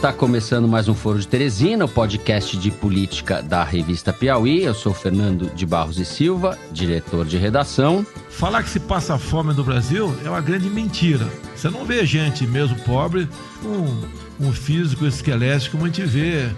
[0.00, 4.64] está começando mais um Foro de Teresina, o podcast de política da revista Piauí.
[4.64, 8.06] Eu sou Fernando de Barros e Silva, diretor de redação.
[8.30, 11.28] Falar que se passa fome no Brasil é uma grande mentira.
[11.54, 13.28] Você não vê gente mesmo pobre
[13.62, 16.48] com um físico esquelético como a gente vê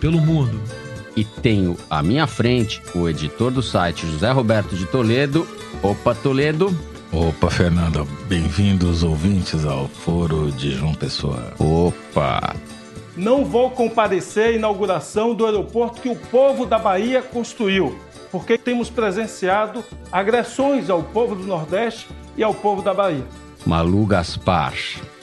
[0.00, 0.60] pelo mundo.
[1.14, 5.46] E tenho à minha frente o editor do site, José Roberto de Toledo.
[5.84, 6.76] Opa, Toledo.
[7.12, 11.54] Opa, Fernando, bem-vindos ouvintes ao Foro de João Pessoa.
[11.60, 12.56] Opa!
[13.18, 17.98] Não vou comparecer à inauguração do aeroporto que o povo da Bahia construiu,
[18.30, 23.24] porque temos presenciado agressões ao povo do Nordeste e ao povo da Bahia.
[23.66, 24.72] Malu Gaspar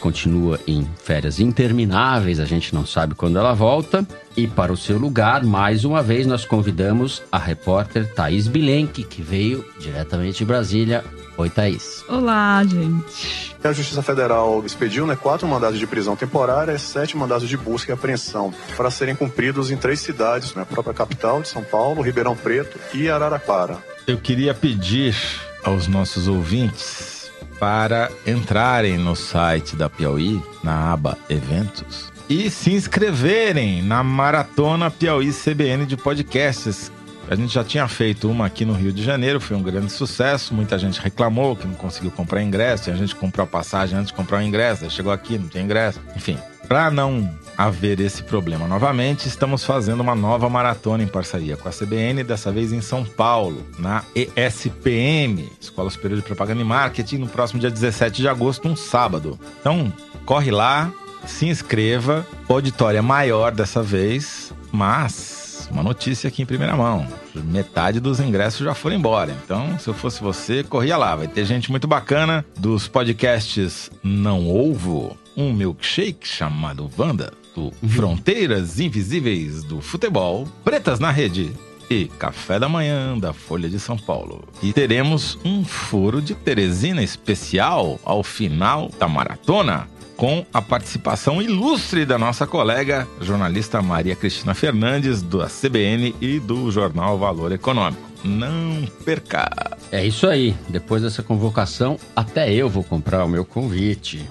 [0.01, 4.05] continua em férias intermináveis, a gente não sabe quando ela volta.
[4.35, 9.21] E para o seu lugar, mais uma vez, nós convidamos a repórter Thaís Bilenque, que
[9.21, 11.01] veio diretamente de Brasília.
[11.37, 12.03] Oi, Thaís.
[12.07, 13.55] Olá, gente.
[13.63, 17.91] A Justiça Federal expediu né, quatro mandados de prisão temporária e sete mandados de busca
[17.91, 22.01] e apreensão para serem cumpridos em três cidades, né, a própria capital de São Paulo,
[22.01, 23.77] Ribeirão Preto e Araraquara.
[24.07, 25.15] Eu queria pedir
[25.63, 33.81] aos nossos ouvintes para entrarem no site da Piauí, na aba Eventos, e se inscreverem
[33.81, 36.91] na Maratona Piauí CBN de podcasts.
[37.29, 40.53] A gente já tinha feito uma aqui no Rio de Janeiro, foi um grande sucesso.
[40.53, 44.11] Muita gente reclamou que não conseguiu comprar ingresso, e a gente comprou a passagem antes
[44.11, 45.99] de comprar o ingresso, chegou aqui, não tinha ingresso.
[46.15, 46.37] Enfim,
[46.67, 51.71] para não haver esse problema novamente, estamos fazendo uma nova maratona em parceria com a
[51.71, 57.27] CBN, dessa vez em São Paulo, na ESPM, Escola Superior de Propaganda e Marketing, no
[57.27, 59.39] próximo dia 17 de agosto, um sábado.
[59.59, 59.91] Então,
[60.25, 60.91] corre lá,
[61.25, 62.25] se inscreva.
[62.47, 67.07] Auditória maior dessa vez, mas uma notícia aqui em primeira mão.
[67.33, 69.35] Metade dos ingressos já foram embora.
[69.43, 71.15] Então, se eu fosse você, corria lá.
[71.15, 78.79] Vai ter gente muito bacana dos podcasts Não Ovo, um milkshake chamado Wanda, do Fronteiras
[78.79, 81.53] Invisíveis do Futebol, Pretas na Rede
[81.89, 84.43] e Café da Manhã da Folha de São Paulo.
[84.61, 89.87] E teremos um foro de Teresina especial ao final da maratona.
[90.17, 96.71] Com a participação ilustre da nossa colega, jornalista Maria Cristina Fernandes, da CBN e do
[96.71, 98.01] jornal Valor Econômico.
[98.23, 99.49] Não perca!
[99.91, 100.55] É isso aí.
[100.69, 104.27] Depois dessa convocação, até eu vou comprar o meu convite.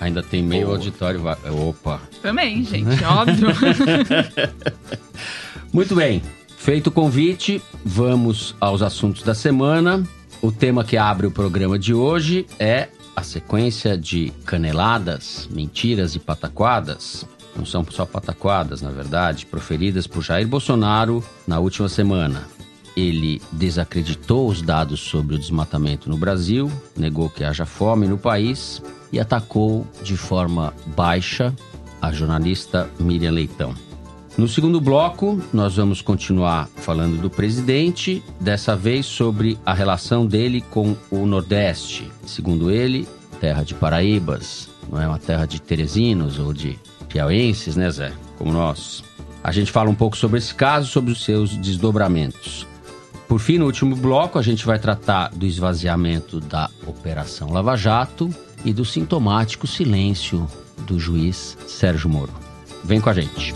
[0.00, 1.22] Ainda tem meio auditório.
[1.68, 2.00] Opa!
[2.20, 3.48] Também, gente, óbvio.
[5.72, 6.20] Muito bem.
[6.56, 10.02] Feito o convite, vamos aos assuntos da semana.
[10.42, 16.20] O tema que abre o programa de hoje é a sequência de caneladas, mentiras e
[16.20, 17.26] pataquadas.
[17.56, 22.44] Não são só pataquadas, na verdade, proferidas por Jair Bolsonaro na última semana.
[22.96, 28.80] Ele desacreditou os dados sobre o desmatamento no Brasil, negou que haja fome no país
[29.12, 31.52] e atacou de forma baixa
[32.00, 33.87] a jornalista Miriam Leitão.
[34.38, 40.60] No segundo bloco, nós vamos continuar falando do presidente, dessa vez sobre a relação dele
[40.70, 42.08] com o Nordeste.
[42.24, 43.08] Segundo ele,
[43.40, 46.78] terra de Paraíbas, não é uma terra de teresinos ou de
[47.08, 48.12] piauenses, né, Zé?
[48.38, 49.02] Como nós.
[49.42, 52.64] A gente fala um pouco sobre esse caso, sobre os seus desdobramentos.
[53.26, 58.30] Por fim, no último bloco, a gente vai tratar do esvaziamento da Operação Lava Jato
[58.64, 60.46] e do sintomático silêncio
[60.86, 62.32] do juiz Sérgio Moro.
[62.84, 63.52] Vem com a gente.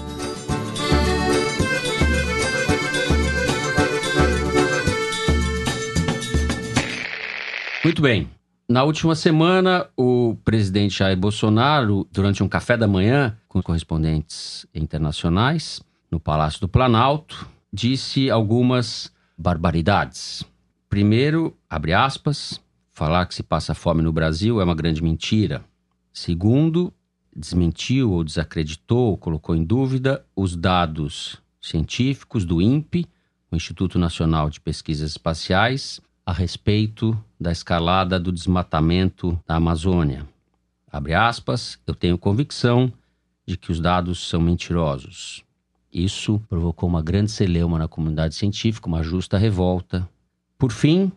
[7.85, 8.31] Muito bem.
[8.69, 15.83] Na última semana, o presidente Jair Bolsonaro, durante um café da manhã com correspondentes internacionais
[16.09, 20.45] no Palácio do Planalto, disse algumas barbaridades.
[20.89, 22.61] Primeiro, abre aspas,
[22.93, 25.65] falar que se passa fome no Brasil é uma grande mentira.
[26.13, 26.95] Segundo,
[27.35, 33.09] desmentiu ou desacreditou, colocou em dúvida os dados científicos do INPE,
[33.51, 40.27] o Instituto Nacional de Pesquisas Espaciais, a respeito da escalada do desmatamento da Amazônia.
[40.91, 42.93] Abre aspas, eu tenho convicção
[43.47, 45.43] de que os dados são mentirosos.
[45.93, 50.09] Isso provocou uma grande celeuma na comunidade científica, uma justa revolta.
[50.57, 51.11] Por fim,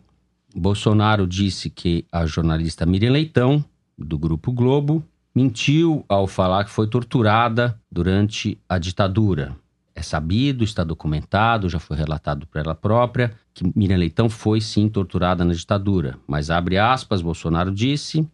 [0.54, 3.64] Bolsonaro disse que a jornalista Miriam Leitão,
[3.96, 5.04] do Grupo Globo,
[5.34, 9.54] mentiu ao falar que foi torturada durante a ditadura.
[9.94, 14.86] É sabido, está documentado, já foi relatado por ela própria, que Miriam Leitão foi sim
[14.86, 16.18] torturada na ditadura.
[16.26, 18.28] Mas abre aspas, Bolsonaro disse,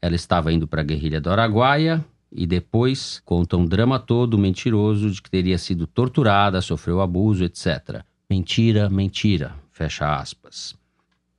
[0.00, 2.02] ela estava indo para a guerrilha do Araguaia
[2.32, 8.02] e depois conta um drama todo mentiroso de que teria sido torturada, sofreu abuso, etc.
[8.30, 9.54] Mentira, mentira.
[9.70, 10.74] Fecha aspas.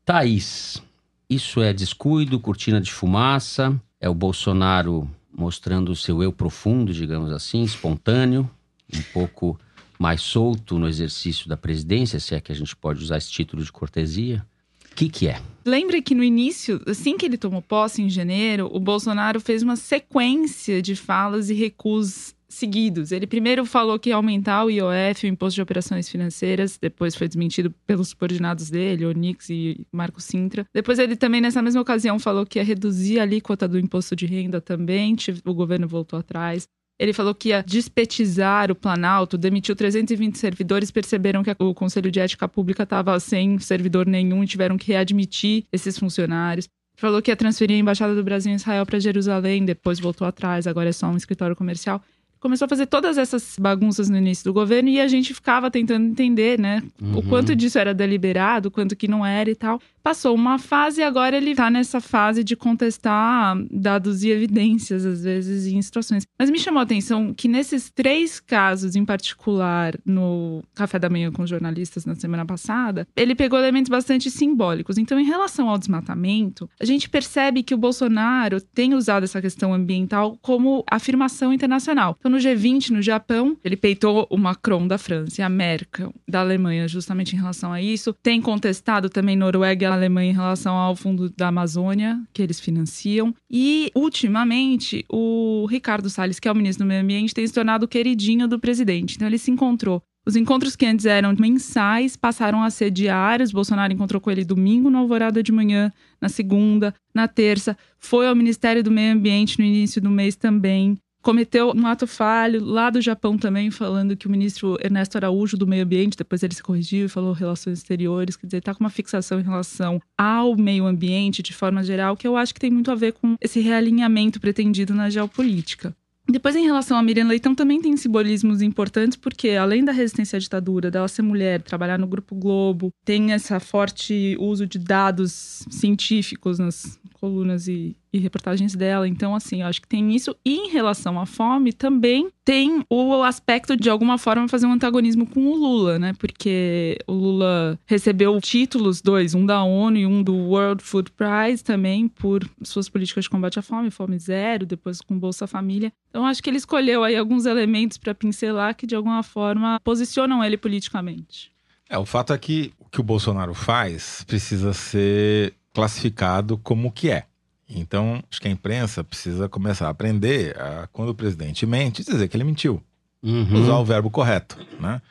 [0.06, 0.83] Thaís,
[1.27, 7.31] isso é descuido, cortina de fumaça, é o Bolsonaro mostrando o seu eu profundo, digamos
[7.31, 8.47] assim, espontâneo,
[8.94, 9.59] um pouco
[10.00, 13.63] mais solto no exercício da presidência, se é que a gente pode usar esse título
[13.63, 14.45] de cortesia.
[14.92, 15.42] O que, que é?
[15.66, 19.75] Lembra que no início, assim que ele tomou posse em janeiro, o Bolsonaro fez uma
[19.75, 23.12] sequência de falas e recuos seguidos.
[23.12, 27.28] Ele primeiro falou que ia aumentar o IOF, o Imposto de Operações Financeiras, depois foi
[27.28, 30.66] desmentido pelos subordinados dele, Onix e Marco Sintra.
[30.72, 34.25] Depois ele também, nessa mesma ocasião, falou que ia reduzir a alíquota do imposto de
[34.25, 35.16] renda também,
[35.46, 36.68] o governo voltou atrás.
[37.03, 42.21] Ele falou que ia despetizar o Planalto, demitiu 320 servidores, perceberam que o Conselho de
[42.21, 46.69] Ética Pública estava sem servidor nenhum e tiveram que readmitir esses funcionários.
[46.95, 50.65] Falou que ia transferir a Embaixada do Brasil em Israel para Jerusalém, depois voltou atrás,
[50.65, 52.01] agora é só um escritório comercial
[52.44, 56.06] começou a fazer todas essas bagunças no início do governo e a gente ficava tentando
[56.06, 56.84] entender, né?
[57.01, 57.19] Uhum.
[57.19, 59.80] O quanto disso era deliberado, o quanto que não era e tal.
[60.04, 65.24] Passou uma fase e agora ele tá nessa fase de contestar dados e evidências, às
[65.24, 66.28] vezes, em situações.
[66.38, 71.31] Mas me chamou a atenção que nesses três casos, em particular, no café da manhã
[71.31, 74.98] com jornalistas na semana passada, ele pegou elementos bastante simbólicos.
[74.98, 79.74] Então, em relação ao desmatamento, a gente percebe que o Bolsonaro tem usado essa questão
[79.74, 82.18] ambiental como afirmação internacional.
[82.19, 86.39] Então, no G20, no Japão, ele peitou o Macron da França e a Merkel da
[86.39, 88.12] Alemanha, justamente em relação a isso.
[88.24, 93.35] Tem contestado também Noruega e Alemanha em relação ao fundo da Amazônia, que eles financiam.
[93.50, 97.85] E, ultimamente, o Ricardo Salles, que é o ministro do Meio Ambiente, tem se tornado
[97.85, 99.15] o queridinho do presidente.
[99.15, 103.51] Então, ele se encontrou os encontros que antes eram mensais passaram a ser diários.
[103.51, 107.77] Bolsonaro encontrou com ele domingo na alvorada de manhã, na segunda, na terça.
[108.00, 112.64] Foi ao Ministério do Meio Ambiente no início do mês também cometeu um ato falho
[112.64, 116.54] lá do Japão também, falando que o ministro Ernesto Araújo do Meio Ambiente, depois ele
[116.54, 120.56] se corrigiu e falou relações exteriores, quer dizer, está com uma fixação em relação ao
[120.58, 123.62] meio ambiente de forma geral, que eu acho que tem muito a ver com esse
[123.62, 125.96] realinhamento pretendido na geopolítica.
[126.28, 130.40] Depois, em relação a Miriam Leitão, também tem simbolismos importantes, porque além da resistência à
[130.40, 136.60] ditadura, dela ser mulher, trabalhar no Grupo Globo, tem esse forte uso de dados científicos
[136.60, 139.08] nas colunas e, e reportagens dela.
[139.08, 140.36] Então, assim, acho que tem isso.
[140.44, 145.25] E em relação à fome, também tem o aspecto de alguma forma fazer um antagonismo
[145.25, 146.12] com o Lula, né?
[146.20, 151.64] Porque o Lula recebeu títulos, dois, um da ONU e um do World Food Prize
[151.64, 155.94] também, por suas políticas de combate à fome, fome zero, depois com Bolsa Família.
[156.10, 160.44] Então, acho que ele escolheu aí alguns elementos para pincelar que de alguma forma posicionam
[160.44, 161.54] ele politicamente.
[161.90, 166.92] É, o fato é que o que o Bolsonaro faz precisa ser classificado como o
[166.92, 167.25] que é.
[167.68, 172.28] Então, acho que a imprensa precisa começar a aprender a, quando o presidente mente, dizer
[172.28, 172.81] que ele mentiu.
[173.22, 173.62] Uhum.
[173.62, 175.02] Usar o verbo correto, né?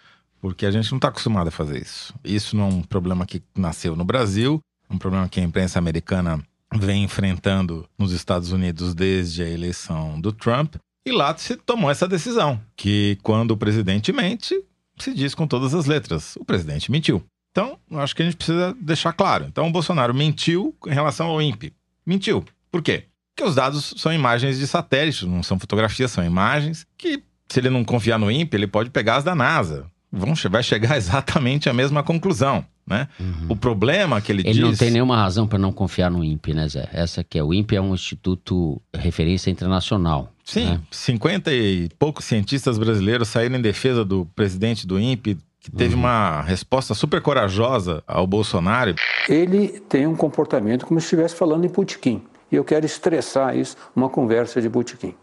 [0.41, 2.15] Porque a gente não está acostumado a fazer isso.
[2.23, 5.79] Isso não é um problema que nasceu no Brasil, é um problema que a imprensa
[5.79, 6.43] americana
[6.75, 10.77] vem enfrentando nos Estados Unidos desde a eleição do Trump.
[11.07, 14.63] E lá se tomou essa decisão, que quando o presidente mente,
[14.99, 17.23] se diz com todas as letras: o presidente mentiu.
[17.53, 19.45] Então, acho que a gente precisa deixar claro.
[19.47, 21.73] Então, o Bolsonaro mentiu em relação ao INPE.
[22.05, 22.45] Mentiu.
[22.71, 23.05] Por quê?
[23.35, 27.71] Porque os dados são imagens de satélite, não são fotografias, são imagens que, se ele
[27.71, 29.87] não confiar no INPE, ele pode pegar as da NASA.
[30.11, 32.65] Vão, vai chegar exatamente à mesma conclusão.
[32.87, 33.07] Né?
[33.21, 33.47] Uhum.
[33.51, 34.59] O problema que ele, ele diz...
[34.59, 36.89] Ele não tem nenhuma razão para não confiar no INPE, né, Zé?
[36.93, 37.43] Essa que é.
[37.43, 40.33] O INPE é um instituto referência internacional.
[40.45, 40.81] Sim, né?
[40.91, 46.01] 50 e poucos cientistas brasileiros saíram em defesa do presidente do INPE, que teve uhum.
[46.01, 48.97] uma resposta super corajosa ao Bolsonaro.
[49.29, 52.23] Ele tem um comportamento como se estivesse falando em putiquim.
[52.51, 55.15] E eu quero estressar isso, uma conversa de botequim.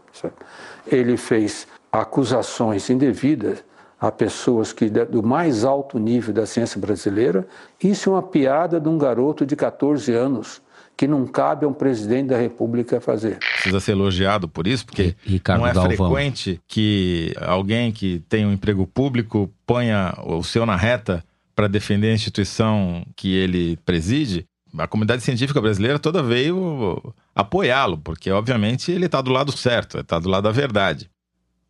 [0.86, 3.62] Ele fez acusações indevidas
[4.00, 7.46] a pessoas que do mais alto nível da ciência brasileira.
[7.82, 10.62] Isso é uma piada de um garoto de 14 anos
[11.00, 13.38] que não cabe a um presidente da República fazer.
[13.38, 16.10] Precisa ser elogiado por isso, porque Ricardo não é Galvão.
[16.10, 21.24] frequente que alguém que tem um emprego público ponha o seu na reta
[21.56, 24.44] para defender a instituição que ele preside.
[24.76, 27.02] A comunidade científica brasileira toda veio
[27.34, 31.08] apoiá-lo, porque obviamente ele está do lado certo, está do lado da verdade.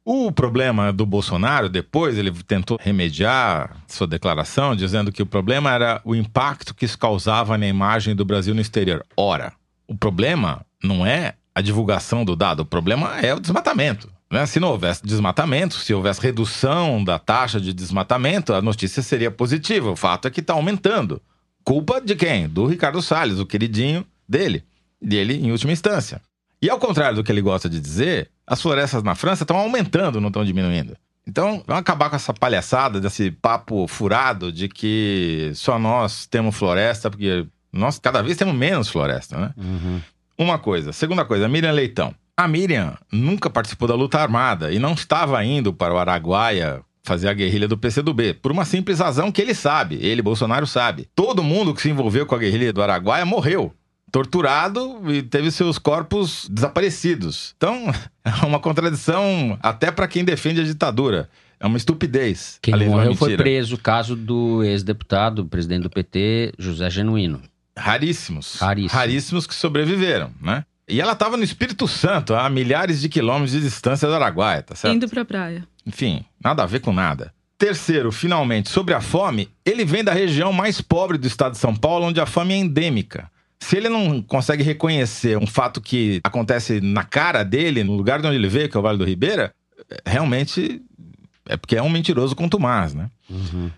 [0.04, 6.00] O problema do Bolsonaro, depois ele tentou remediar sua declaração, dizendo que o problema era
[6.04, 9.04] o impacto que isso causava na imagem do Brasil no exterior.
[9.16, 9.52] Ora,
[9.86, 14.10] o problema não é a divulgação do dado, o problema é o desmatamento.
[14.30, 14.46] Né?
[14.46, 19.90] Se não houvesse desmatamento, se houvesse redução da taxa de desmatamento, a notícia seria positiva.
[19.90, 21.20] O fato é que está aumentando.
[21.62, 22.48] Culpa de quem?
[22.48, 24.64] Do Ricardo Salles, o queridinho dele.
[25.02, 26.22] Dele em última instância.
[26.62, 30.20] E ao contrário do que ele gosta de dizer, as florestas na França estão aumentando,
[30.20, 30.96] não estão diminuindo.
[31.26, 37.10] Então, vamos acabar com essa palhaçada, desse papo furado de que só nós temos floresta,
[37.10, 39.54] porque nós cada vez temos menos floresta, né?
[39.56, 40.00] Uhum.
[40.36, 40.92] Uma coisa.
[40.92, 42.14] Segunda coisa, Miriam Leitão.
[42.36, 47.28] A Miriam nunca participou da luta armada e não estava indo para o Araguaia fazer
[47.28, 51.08] a guerrilha do PCdoB, por uma simples razão que ele sabe, ele, Bolsonaro, sabe.
[51.14, 53.72] Todo mundo que se envolveu com a guerrilha do Araguaia morreu
[54.10, 57.54] torturado e teve seus corpos desaparecidos.
[57.56, 57.92] Então,
[58.24, 61.28] é uma contradição até para quem defende a ditadura.
[61.58, 62.58] É uma estupidez.
[62.62, 67.42] Quem além de uma morreu foi preso, caso do ex-deputado, presidente do PT, José Genuíno.
[67.76, 68.56] Raríssimos.
[68.58, 68.92] Raríssimos.
[68.92, 70.64] Raríssimos que sobreviveram, né?
[70.88, 74.74] E ela estava no Espírito Santo, a milhares de quilômetros de distância do Araguaia, tá
[74.74, 74.94] certo?
[74.94, 75.66] Indo pra praia.
[75.86, 77.32] Enfim, nada a ver com nada.
[77.56, 81.76] Terceiro, finalmente, sobre a fome, ele vem da região mais pobre do estado de São
[81.76, 83.30] Paulo, onde a fome é endêmica.
[83.62, 88.26] Se ele não consegue reconhecer um fato que acontece na cara dele, no lugar de
[88.26, 89.52] onde ele veio, que é o Vale do Ribeira,
[90.06, 90.82] realmente
[91.46, 93.10] é porque é um mentiroso contumaz, né?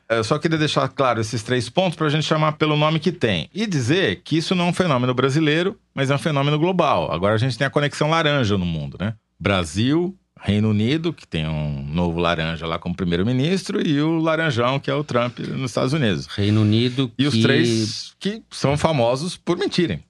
[0.09, 3.11] Eu só queria deixar claro esses três pontos para a gente chamar pelo nome que
[3.11, 3.49] tem.
[3.53, 7.11] E dizer que isso não é um fenômeno brasileiro, mas é um fenômeno global.
[7.11, 9.15] Agora a gente tem a conexão laranja no mundo, né?
[9.39, 14.91] Brasil, Reino Unido, que tem um novo laranja lá como primeiro-ministro, e o laranjão, que
[14.91, 16.27] é o Trump nos Estados Unidos.
[16.27, 20.03] Reino Unido E os que, três que são famosos por mentirem.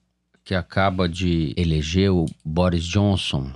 [0.43, 3.51] que acaba de eleger o Boris Johnson,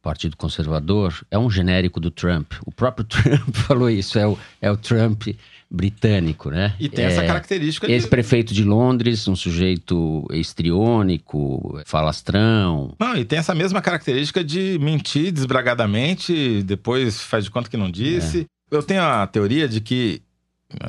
[0.00, 2.54] Partido Conservador, é um genérico do Trump.
[2.64, 5.28] O próprio Trump falou isso, é o, é o Trump
[5.72, 6.74] britânico, né?
[6.78, 7.94] E tem é, essa característica de...
[7.94, 12.94] Ex-prefeito de Londres, um sujeito histriônico, falastrão.
[13.00, 17.90] Não, e tem essa mesma característica de mentir desbragadamente, depois faz de conta que não
[17.90, 18.46] disse.
[18.70, 20.20] Eu tenho a teoria de que,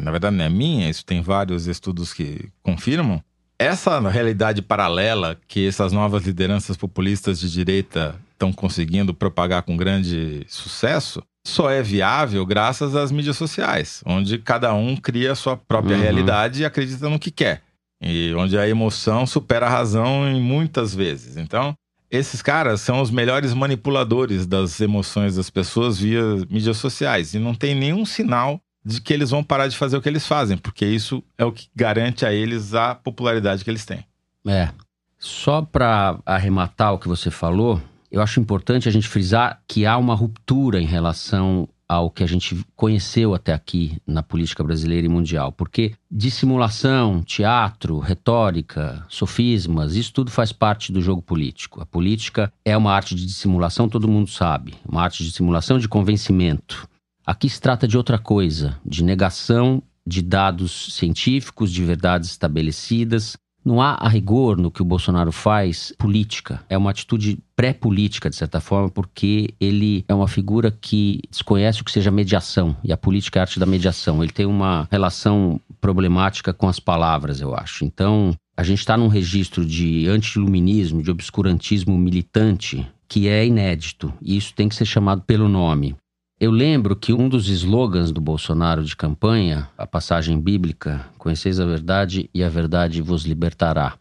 [0.02, 3.24] na verdade não é minha, isso tem vários estudos que confirmam,
[3.58, 10.46] essa realidade paralela que essas novas lideranças populistas de direita estão conseguindo propagar com grande
[10.50, 15.96] sucesso só é viável graças às mídias sociais, onde cada um cria a sua própria
[15.96, 16.02] Uhum.
[16.02, 17.62] realidade e acredita no que quer.
[18.02, 21.38] E onde a emoção supera a razão em muitas vezes.
[21.38, 21.74] Então,
[22.12, 27.34] esses caras são os melhores manipuladores das emoções das pessoas via mídias sociais.
[27.34, 30.28] E não tem nenhum sinal de que eles vão parar de fazer o que eles
[30.28, 34.06] fazem, porque isso é o que garante a eles a popularidade que eles têm.
[34.46, 34.70] É.
[35.18, 37.82] Só para arrematar o que você falou,
[38.14, 42.28] eu acho importante a gente frisar que há uma ruptura em relação ao que a
[42.28, 45.52] gente conheceu até aqui na política brasileira e mundial.
[45.52, 51.82] Porque dissimulação, teatro, retórica, sofismas, isso tudo faz parte do jogo político.
[51.82, 54.76] A política é uma arte de dissimulação, todo mundo sabe.
[54.88, 56.88] Uma arte de dissimulação de convencimento.
[57.26, 63.38] Aqui se trata de outra coisa, de negação de dados científicos, de verdades estabelecidas.
[63.66, 66.62] Não há a rigor no que o Bolsonaro faz política.
[66.70, 71.86] É uma atitude pré-política, de certa forma, porque ele é uma figura que desconhece o
[71.86, 72.76] que seja mediação.
[72.84, 74.22] E a política é a arte da mediação.
[74.22, 77.86] Ele tem uma relação problemática com as palavras, eu acho.
[77.86, 84.14] Então, a gente está num registro de anti-iluminismo, de obscurantismo militante, que é inédito.
[84.22, 85.96] E isso tem que ser chamado pelo nome.
[86.44, 91.66] Eu lembro que um dos slogans do Bolsonaro de campanha, a passagem bíblica, conheceis a
[91.66, 93.94] verdade e a verdade vos libertará.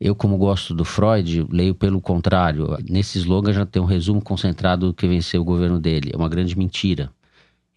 [0.00, 2.78] Eu, como gosto do Freud, leio pelo contrário.
[2.88, 6.12] Nesse slogan já tem um resumo concentrado do que venceu o governo dele.
[6.14, 7.10] É uma grande mentira.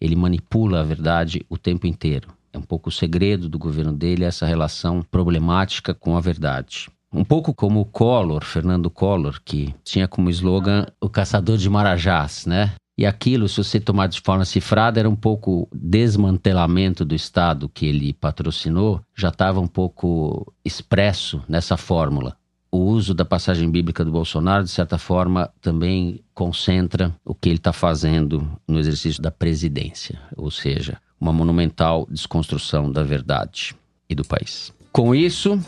[0.00, 2.28] Ele manipula a verdade o tempo inteiro.
[2.54, 6.88] É um pouco o segredo do governo dele, essa relação problemática com a verdade.
[7.12, 12.46] Um pouco como o Collor, Fernando Collor, que tinha como slogan o caçador de marajás,
[12.46, 12.72] né?
[12.98, 17.84] E aquilo, se você tomar de forma cifrada, era um pouco desmantelamento do Estado que
[17.84, 22.36] ele patrocinou, já estava um pouco expresso nessa fórmula.
[22.72, 27.58] O uso da passagem bíblica do Bolsonaro, de certa forma, também concentra o que ele
[27.58, 33.74] está fazendo no exercício da presidência, ou seja, uma monumental desconstrução da verdade
[34.08, 34.72] e do país.
[34.90, 35.60] Com isso,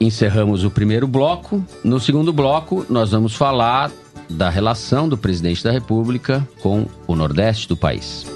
[0.00, 1.64] encerramos o primeiro bloco.
[1.82, 3.90] No segundo bloco, nós vamos falar
[4.28, 8.26] da relação do presidente da República com o Nordeste do país.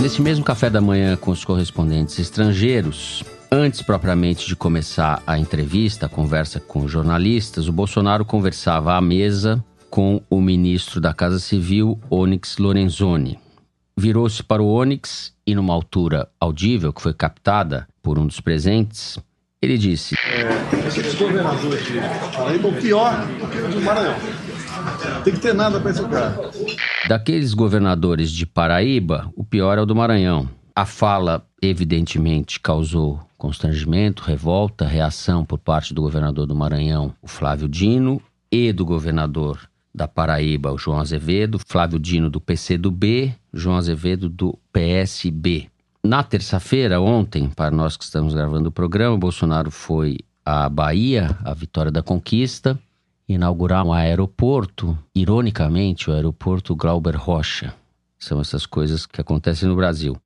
[0.00, 6.06] Nesse mesmo café da manhã com os correspondentes estrangeiros, antes propriamente de começar a entrevista,
[6.06, 11.98] a conversa com jornalistas, o Bolsonaro conversava à mesa com o ministro da Casa Civil,
[12.10, 13.47] Onyx Lorenzoni.
[13.98, 19.18] Virou-se para o Onyx e, numa altura audível, que foi captada por um dos presentes,
[19.60, 20.14] ele disse:
[20.86, 22.00] Esses governadores de
[22.32, 23.26] Paraíba, o pior
[23.72, 24.14] do Maranhão.
[25.24, 26.50] Tem que ter nada para esse cara.
[27.08, 30.48] Daqueles governadores de Paraíba, o pior é o do Maranhão.
[30.74, 37.68] A fala, evidentemente, causou constrangimento, revolta, reação por parte do governador do Maranhão, o Flávio
[37.68, 39.58] Dino, e do governador
[39.98, 45.68] da Paraíba, o João Azevedo, Flávio Dino do PCdoB, João Azevedo do PSB.
[46.04, 51.52] Na terça-feira, ontem, para nós que estamos gravando o programa, Bolsonaro foi à Bahia, à
[51.52, 52.78] Vitória da Conquista,
[53.28, 57.74] inaugurar um aeroporto, ironicamente, o aeroporto Glauber Rocha.
[58.16, 60.16] São essas coisas que acontecem no Brasil.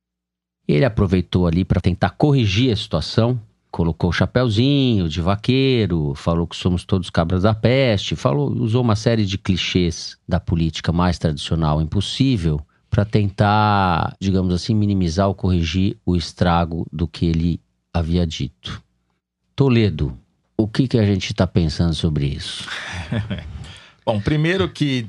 [0.67, 3.39] Ele aproveitou ali para tentar corrigir a situação,
[3.73, 8.95] colocou o chapéuzinho de vaqueiro, falou que somos todos cabras da peste, falou, usou uma
[8.95, 15.97] série de clichês da política mais tradicional impossível para tentar, digamos assim, minimizar ou corrigir
[16.05, 17.59] o estrago do que ele
[17.91, 18.79] havia dito.
[19.55, 20.15] Toledo,
[20.55, 22.69] o que, que a gente está pensando sobre isso?
[24.05, 25.07] Bom, primeiro que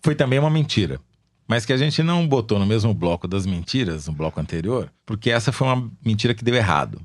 [0.00, 1.00] foi também uma mentira.
[1.48, 5.30] Mas que a gente não botou no mesmo bloco das mentiras, no bloco anterior, porque
[5.30, 7.02] essa foi uma mentira que deu errado.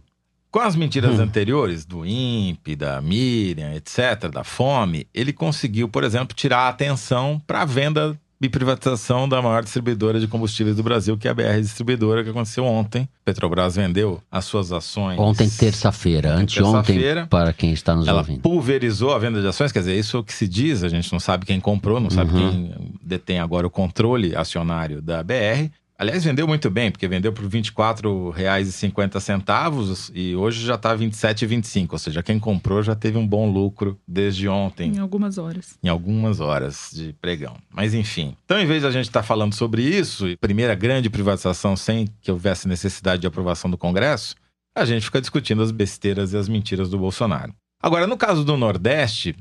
[0.52, 1.24] Com as mentiras hum.
[1.24, 7.42] anteriores, do INPE, da Miriam, etc., da fome, ele conseguiu, por exemplo, tirar a atenção
[7.46, 11.34] para a venda e privatização da maior distribuidora de combustíveis do Brasil, que é a
[11.34, 13.08] BR Distribuidora, que aconteceu ontem.
[13.26, 15.20] Petrobras vendeu as suas ações.
[15.20, 18.40] Ontem, terça-feira, anteontem, terça para quem está nos ela ouvindo.
[18.40, 21.12] pulverizou a venda de ações, quer dizer, isso é o que se diz, a gente
[21.12, 22.50] não sabe quem comprou, não sabe uhum.
[22.50, 25.70] quem detém agora o controle acionário da BR.
[26.00, 31.88] Aliás, vendeu muito bem, porque vendeu por R$ 24,50 e hoje já está R$ 27,25.
[31.92, 34.96] Ou seja, quem comprou já teve um bom lucro desde ontem.
[34.96, 35.78] Em algumas horas.
[35.84, 37.58] Em algumas horas de pregão.
[37.70, 38.34] Mas enfim.
[38.46, 42.08] Então, em vez de a gente estar tá falando sobre isso, primeira grande privatização sem
[42.22, 44.38] que houvesse necessidade de aprovação do Congresso,
[44.74, 47.54] a gente fica discutindo as besteiras e as mentiras do Bolsonaro.
[47.84, 49.36] Agora, no caso do Nordeste,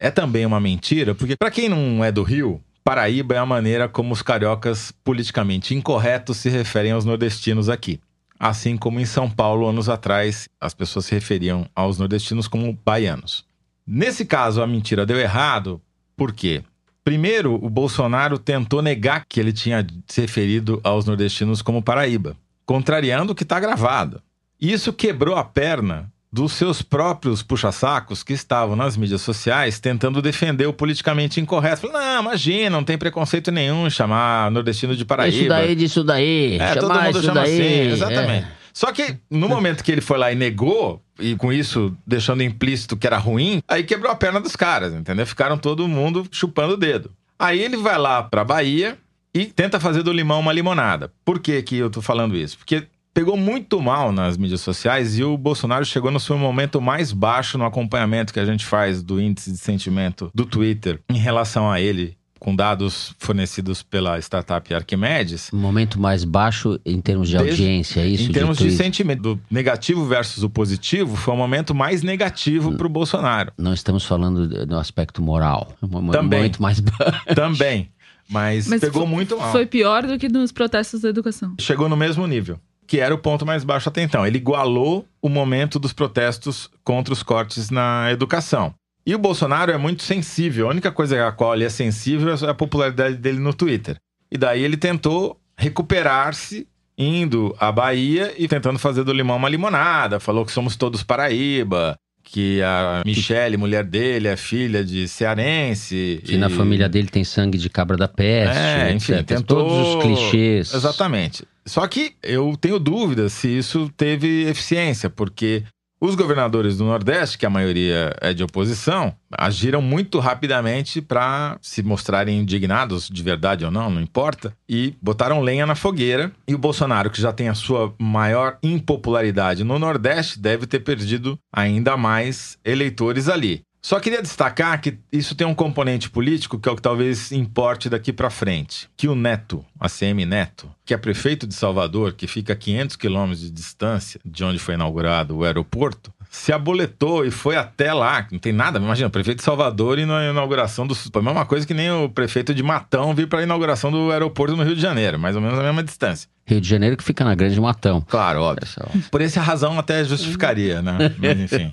[0.00, 3.88] é também uma mentira, porque para quem não é do Rio, Paraíba é a maneira
[3.88, 8.00] como os cariocas politicamente incorretos se referem aos nordestinos aqui.
[8.38, 13.44] Assim como em São Paulo, anos atrás, as pessoas se referiam aos nordestinos como baianos.
[13.86, 15.80] Nesse caso, a mentira deu errado,
[16.16, 16.62] por quê?
[17.04, 23.32] Primeiro, o Bolsonaro tentou negar que ele tinha se referido aos nordestinos como Paraíba, contrariando
[23.32, 24.22] o que está gravado.
[24.60, 30.66] Isso quebrou a perna dos seus próprios puxa-sacos que estavam nas mídias sociais tentando defender
[30.66, 31.82] o politicamente incorreto.
[31.88, 35.36] Falei, não, imagina, não tem preconceito nenhum chamar nordestino de Paraíba.
[35.36, 36.58] Isso daí, disso daí.
[36.58, 37.60] É, todo mundo chama daí.
[37.60, 38.46] assim, exatamente.
[38.46, 38.60] É.
[38.72, 42.96] Só que no momento que ele foi lá e negou, e com isso deixando implícito
[42.96, 45.26] que era ruim, aí quebrou a perna dos caras, entendeu?
[45.26, 47.10] Ficaram todo mundo chupando o dedo.
[47.38, 48.96] Aí ele vai lá pra Bahia
[49.34, 51.10] e tenta fazer do limão uma limonada.
[51.24, 52.56] Por que, que eu tô falando isso?
[52.58, 57.12] Porque pegou muito mal nas mídias sociais e o Bolsonaro chegou no seu momento mais
[57.12, 61.70] baixo no acompanhamento que a gente faz do índice de sentimento do Twitter em relação
[61.70, 62.18] a ele.
[62.38, 65.50] Com dados fornecidos pela startup Arquimedes.
[65.52, 68.30] Momento mais baixo em termos de Desde, audiência, é isso?
[68.30, 72.72] Em termos de, de sentimento, do negativo versus o positivo, foi o momento mais negativo
[72.72, 73.52] para o Bolsonaro.
[73.58, 75.70] Não estamos falando do aspecto moral.
[75.82, 76.38] É um Também.
[76.38, 77.26] momento mais baixo.
[77.34, 77.90] Também.
[78.26, 79.52] Mas, Mas pegou foi, muito mal.
[79.52, 81.54] Foi pior do que nos protestos da educação.
[81.58, 82.58] Chegou no mesmo nível
[82.90, 84.26] que era o ponto mais baixo até então.
[84.26, 88.74] Ele igualou o momento dos protestos contra os cortes na educação.
[89.06, 90.66] E o Bolsonaro é muito sensível.
[90.66, 93.96] A única coisa a qual ele é sensível é a popularidade dele no Twitter.
[94.28, 96.66] E daí ele tentou recuperar-se
[96.98, 100.18] indo à Bahia e tentando fazer do limão uma limonada.
[100.18, 101.96] Falou que somos todos Paraíba,
[102.32, 106.20] que a Michelle, mulher dele, é filha de cearense.
[106.24, 106.38] Que e...
[106.38, 108.56] na família dele tem sangue de cabra da peste.
[108.56, 109.64] É, enfim, tentou...
[109.64, 110.72] todos os clichês.
[110.72, 111.44] Exatamente.
[111.66, 115.64] Só que eu tenho dúvidas se isso teve eficiência, porque
[116.00, 121.82] os governadores do Nordeste, que a maioria é de oposição, agiram muito rapidamente para se
[121.82, 126.32] mostrarem indignados, de verdade ou não, não importa, e botaram lenha na fogueira.
[126.48, 131.38] E o Bolsonaro, que já tem a sua maior impopularidade no Nordeste, deve ter perdido
[131.52, 133.62] ainda mais eleitores ali.
[133.82, 137.88] Só queria destacar que isso tem um componente político que é o que talvez importe
[137.88, 138.88] daqui para frente.
[138.94, 143.40] Que o Neto, ACM Neto, que é prefeito de Salvador, que fica a 500 quilômetros
[143.40, 148.26] de distância de onde foi inaugurado o aeroporto, se aboletou e foi até lá.
[148.30, 150.94] Não tem nada, imagina, prefeito de Salvador e na inauguração do.
[151.14, 154.56] A mesma coisa que nem o prefeito de Matão vir para a inauguração do aeroporto
[154.56, 157.24] no Rio de Janeiro, mais ou menos a mesma distância Rio de Janeiro que fica
[157.24, 158.00] na Grande Matão.
[158.00, 158.68] Claro, óbvio.
[159.10, 161.14] Por essa razão até justificaria, né?
[161.16, 161.72] Mas enfim.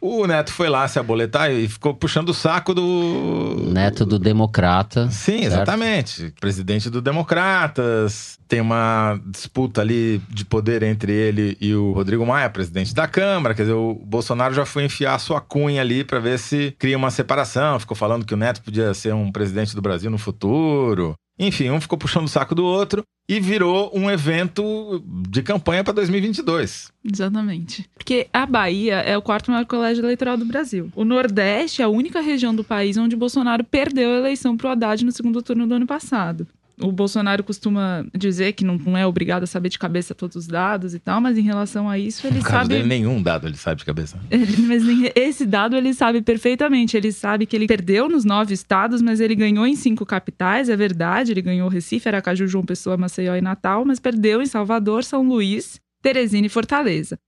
[0.00, 3.70] O Neto foi lá se aboletar e ficou puxando o saco do.
[3.72, 5.10] Neto do Democrata.
[5.10, 5.46] Sim, certo?
[5.46, 6.34] exatamente.
[6.40, 8.38] Presidente do Democratas.
[8.46, 13.54] Tem uma disputa ali de poder entre ele e o Rodrigo Maia, presidente da Câmara.
[13.54, 16.96] Quer dizer, o Bolsonaro já foi enfiar a sua cunha ali para ver se cria
[16.96, 17.80] uma separação.
[17.80, 21.16] Ficou falando que o Neto podia ser um presidente do Brasil no futuro.
[21.38, 25.92] Enfim, um ficou puxando o saco do outro e virou um evento de campanha para
[25.94, 26.92] 2022.
[27.04, 27.88] Exatamente.
[27.94, 30.90] Porque a Bahia é o quarto maior colégio eleitoral do Brasil.
[30.94, 34.70] O Nordeste é a única região do país onde Bolsonaro perdeu a eleição para o
[34.70, 36.46] Haddad no segundo turno do ano passado.
[36.80, 40.46] O Bolsonaro costuma dizer que não, não é obrigado a saber de cabeça todos os
[40.46, 42.68] dados e tal, mas em relação a isso, ele No sabe.
[42.68, 44.18] dele, nenhum dado ele sabe de cabeça.
[44.30, 44.82] Ele- mas
[45.14, 46.94] esse dado ele sabe perfeitamente.
[46.94, 50.76] Ele sabe que ele perdeu nos nove estados, mas ele ganhou em cinco capitais, é
[50.76, 51.32] verdade.
[51.32, 55.80] Ele ganhou Recife, Aracaju, João Pessoa, Maceió e Natal, mas perdeu em Salvador, São Luís,
[56.02, 57.18] Teresina e Fortaleza.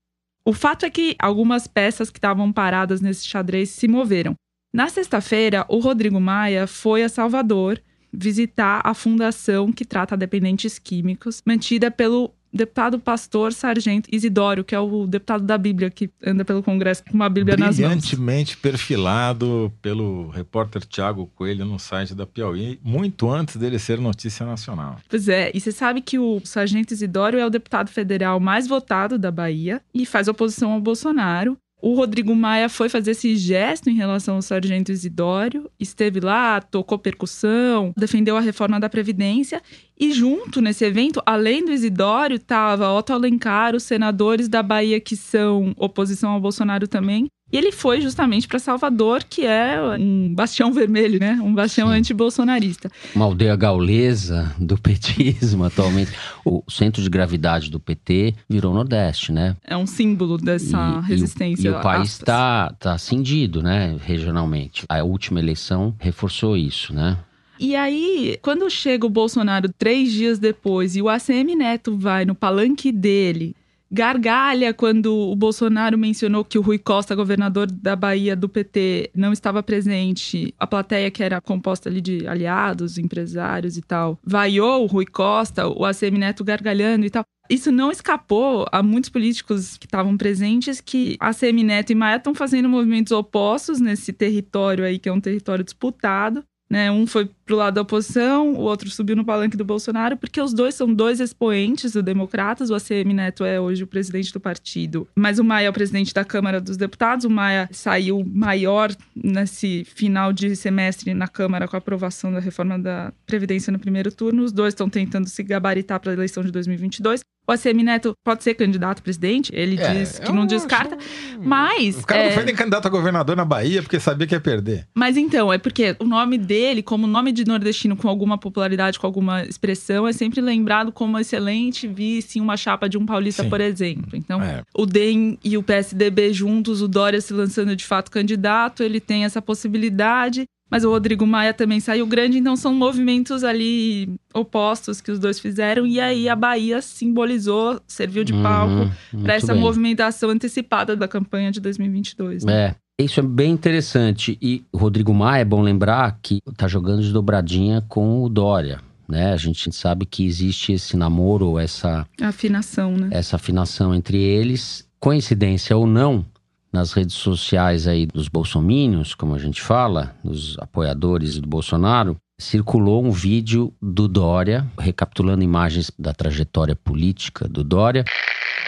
[0.45, 4.35] O fato é que algumas peças que estavam paradas nesse xadrez se moveram.
[4.75, 7.81] Na sexta-feira, o Rodrigo Maia foi a Salvador
[8.12, 14.81] visitar a fundação que trata dependentes químicos, mantida pelo deputado pastor Sargento Isidório, que é
[14.81, 17.88] o deputado da Bíblia, que anda pelo Congresso com uma Bíblia nas mãos.
[17.88, 24.47] Brilhantemente perfilado pelo repórter Tiago Coelho no site da Piauí, muito antes dele ser notícia
[24.47, 24.99] nacional.
[25.09, 29.18] Pois é, e você sabe que o Sargento Isidório é o deputado federal mais votado
[29.18, 31.57] da Bahia e faz oposição ao Bolsonaro.
[31.81, 36.99] O Rodrigo Maia foi fazer esse gesto em relação ao Sargento Isidório, esteve lá, tocou
[36.99, 39.62] percussão, defendeu a reforma da Previdência
[39.99, 45.17] e junto nesse evento, além do Isidório, estava Otto Alencar, os senadores da Bahia que
[45.17, 47.29] são oposição ao Bolsonaro também.
[47.51, 51.39] E ele foi justamente para Salvador, que é um bastião vermelho, né?
[51.43, 52.91] Um bastião anti-bolsonarista.
[53.15, 56.13] Uma aldeia gaulesa do petismo atualmente.
[56.45, 59.57] O centro de gravidade do PT virou Nordeste, né?
[59.65, 61.69] É um símbolo dessa E- e o- resistência.
[61.69, 63.97] E o, país está tá cindido, né?
[64.05, 64.85] Regionalmente.
[64.89, 67.17] A última eleição reforçou isso, né?
[67.59, 72.35] E aí, quando chega o Bolsonaro três dias depois e o ACM Neto vai no
[72.35, 73.57] palanque dele,
[73.90, 79.33] gargalha quando o Bolsonaro mencionou que o Rui Costa, governador da Bahia do PT, não
[79.33, 84.87] estava presente, a plateia que era composta ali de aliados, empresários e tal, vaiou o
[84.87, 87.24] Rui Costa, o ACM Neto gargalhando e tal.
[87.48, 92.16] Isso não escapou a muitos políticos que estavam presentes que a ACM Neto e Maia
[92.16, 96.44] estão fazendo movimentos opostos nesse território aí, que é um território disputado.
[96.70, 96.90] Né?
[96.90, 100.53] Um foi pro lado da oposição, o outro subiu no palanque do Bolsonaro, porque os
[100.53, 102.69] dois são dois expoentes do Democratas.
[102.69, 106.13] O ACM Neto é hoje o presidente do partido, mas o Maia é o presidente
[106.13, 107.25] da Câmara dos Deputados.
[107.25, 112.79] O Maia saiu maior nesse final de semestre na Câmara com a aprovação da reforma
[112.79, 114.43] da Previdência no primeiro turno.
[114.45, 117.21] Os dois estão tentando se gabaritar para a eleição de 2022.
[117.49, 120.99] O ACM Neto pode ser candidato a presidente, ele É, diz que não acho- descarta,
[121.43, 121.99] mas.
[122.03, 124.41] O cara é, não foi nem candidato a governador na Bahia porque sabia que ia
[124.41, 124.87] perder.
[124.95, 129.07] mas então, é porque o nome dele, como nome de nordestino com alguma popularidade, com
[129.07, 133.48] alguma expressão, é sempre lembrado como excelente vice em uma chapa de um paulista, Sim.
[133.48, 134.11] por exemplo.
[134.14, 134.62] Então, É.
[134.77, 139.24] o DEM e o PSDB juntos, o Dória se lançando de fato candidato, ele tem
[139.24, 140.44] essa possibilidade.
[140.70, 145.40] Mas o Rodrigo Maia também saiu grande, então são movimentos ali opostos que os dois
[145.40, 145.87] fizeram.
[145.87, 149.62] E aí a Bahia simbolizou, serviu de palco Uhum, para essa bem.
[149.62, 152.44] movimentação antecipada da campanha de 2022.
[152.44, 152.53] né?
[152.66, 152.74] É.
[153.01, 154.37] Isso é bem interessante.
[154.43, 158.81] E o Rodrigo Maia, é bom lembrar que tá jogando de dobradinha com o Dória.
[159.09, 159.33] Né?
[159.33, 163.09] A gente sabe que existe esse namoro, essa, Afinação, né?
[163.13, 164.85] essa afinação entre eles.
[164.99, 166.27] Coincidência ou não,
[166.73, 173.05] nas redes sociais aí dos bolsomínios, como a gente fala, dos apoiadores do Bolsonaro, circulou
[173.05, 178.05] um vídeo do Dória, recapitulando imagens da trajetória política do Dória.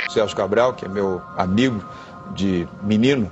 [0.08, 1.84] Celso Cabral, que é meu amigo
[2.36, 3.28] de menino.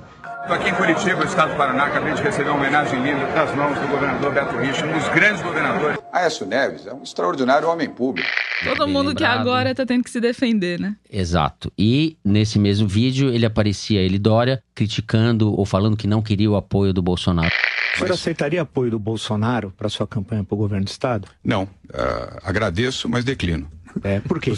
[0.49, 3.77] Estou aqui em Curitiba, estado do Paraná, acabei de receber uma homenagem linda das mãos
[3.77, 5.99] do governador Beto Richa, um dos grandes governadores.
[6.11, 8.27] Aécio Neves é um extraordinário homem público.
[8.63, 10.95] Todo Bem mundo que agora tá tendo que se defender, né?
[11.07, 11.71] Exato.
[11.77, 16.55] E nesse mesmo vídeo ele aparecia, ele Dória, criticando ou falando que não queria o
[16.55, 17.51] apoio do Bolsonaro.
[17.93, 21.27] O senhor aceitaria apoio do Bolsonaro para sua campanha para o governo do Estado?
[21.43, 23.69] Não, ah, agradeço, mas declino.
[24.03, 24.53] É, por quê?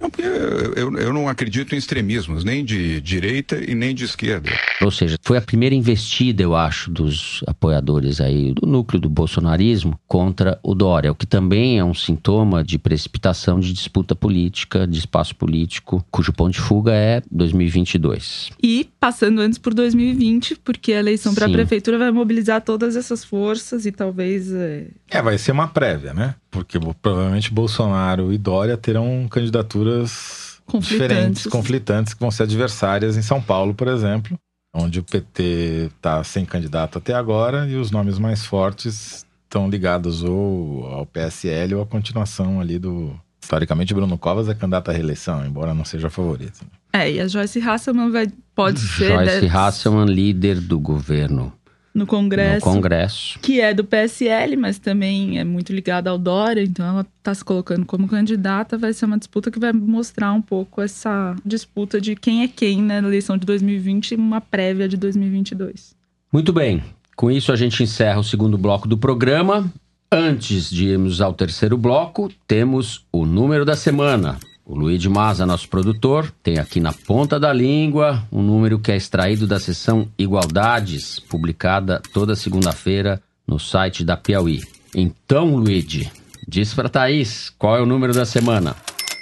[0.00, 4.50] Não, porque eu, eu- não acredito em extremismos, nem de direita e nem de esquerda.
[4.82, 9.98] Ou seja, foi a primeira investida, eu acho, dos apoiadores aí do núcleo do bolsonarismo
[10.06, 14.98] contra o Dória, o que também é um sintoma de precipitação de disputa política, de
[14.98, 18.50] espaço político, cujo ponto de fuga é 2022.
[18.62, 23.24] E passando antes por 2020, porque a eleição para a prefeitura vai mobilizar todas essas
[23.24, 24.52] forças e talvez.
[24.52, 26.34] é, É, vai ser uma prévia, né?
[26.56, 30.88] Porque provavelmente Bolsonaro e Dória terão candidaturas Conflitantes.
[31.08, 34.38] diferentes, conflitantes, que vão ser adversárias em São Paulo, por exemplo,
[34.74, 40.24] onde o PT está sem candidato até agora e os nomes mais fortes estão ligados
[40.24, 43.14] ou ao PSL ou à continuação ali do.
[43.42, 46.66] Historicamente, Bruno Covas é candidato à reeleição, embora não seja favorito.
[46.92, 51.52] É, e a Joyce Hasselman vai, pode ser Joyce das- Hasselman, líder do governo
[51.96, 52.66] no Congresso.
[52.66, 53.38] no Congresso.
[53.40, 57.42] que é do PSL, mas também é muito ligada ao Dória, então ela está se
[57.42, 58.76] colocando como candidata.
[58.76, 62.82] Vai ser uma disputa que vai mostrar um pouco essa disputa de quem é quem
[62.82, 65.96] né, na eleição de 2020 e uma prévia de 2022.
[66.30, 66.84] Muito bem.
[67.16, 69.72] Com isso, a gente encerra o segundo bloco do programa.
[70.12, 74.38] Antes de irmos ao terceiro bloco, temos o número da semana.
[74.68, 78.90] O Luiz de Maza, nosso produtor, tem aqui na ponta da língua um número que
[78.90, 84.60] é extraído da seção Igualdades, publicada toda segunda-feira no site da Piauí.
[84.92, 86.10] Então, Luigi,
[86.48, 88.74] diz pra Thaís qual é o número da semana.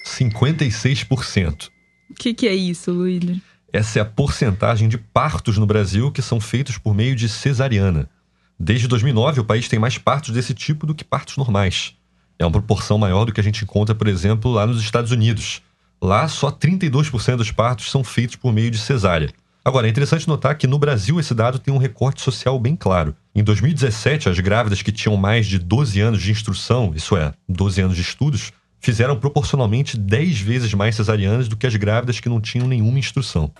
[0.06, 1.68] 56%.
[2.10, 3.42] O que, que é isso, Luíde?
[3.70, 8.08] Essa é a porcentagem de partos no Brasil que são feitos por meio de cesariana.
[8.58, 11.94] Desde 2009, o país tem mais partos desse tipo do que partos normais.
[12.38, 15.62] É uma proporção maior do que a gente encontra, por exemplo, lá nos Estados Unidos.
[16.02, 19.30] Lá, só 32% dos partos são feitos por meio de cesárea.
[19.64, 23.16] Agora, é interessante notar que no Brasil esse dado tem um recorte social bem claro.
[23.34, 27.80] Em 2017, as grávidas que tinham mais de 12 anos de instrução, isso é, 12
[27.80, 32.42] anos de estudos, fizeram proporcionalmente 10 vezes mais cesarianas do que as grávidas que não
[32.42, 33.50] tinham nenhuma instrução.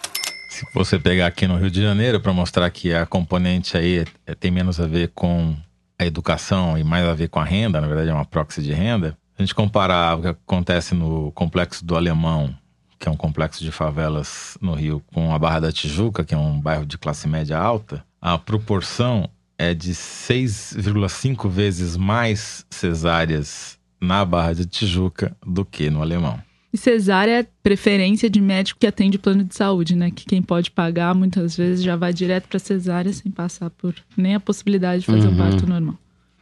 [0.50, 4.34] Se você pegar aqui no Rio de Janeiro para mostrar que a componente aí é-
[4.34, 5.56] tem menos a ver com
[5.98, 8.72] a educação e mais a ver com a renda, na verdade é uma proxy de
[8.72, 9.16] renda.
[9.38, 12.54] A gente comparar o que acontece no complexo do Alemão,
[12.98, 16.38] que é um complexo de favelas no Rio, com a Barra da Tijuca, que é
[16.38, 19.28] um bairro de classe média alta, a proporção
[19.58, 26.40] é de 6,5 vezes mais cesáreas na Barra da Tijuca do que no Alemão.
[26.74, 30.10] E cesárea é preferência de médico que atende plano de saúde, né?
[30.10, 34.34] Que quem pode pagar muitas vezes já vai direto para cesárea sem passar por nem
[34.34, 35.34] a possibilidade de fazer Uhum.
[35.34, 35.94] o parto normal.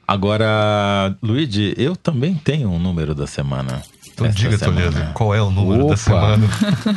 [0.09, 3.83] Agora, Luigi, eu também tenho um número da semana.
[4.11, 4.57] Então diga.
[4.59, 5.91] Toledo, qual é o número Opa.
[5.91, 6.47] da semana?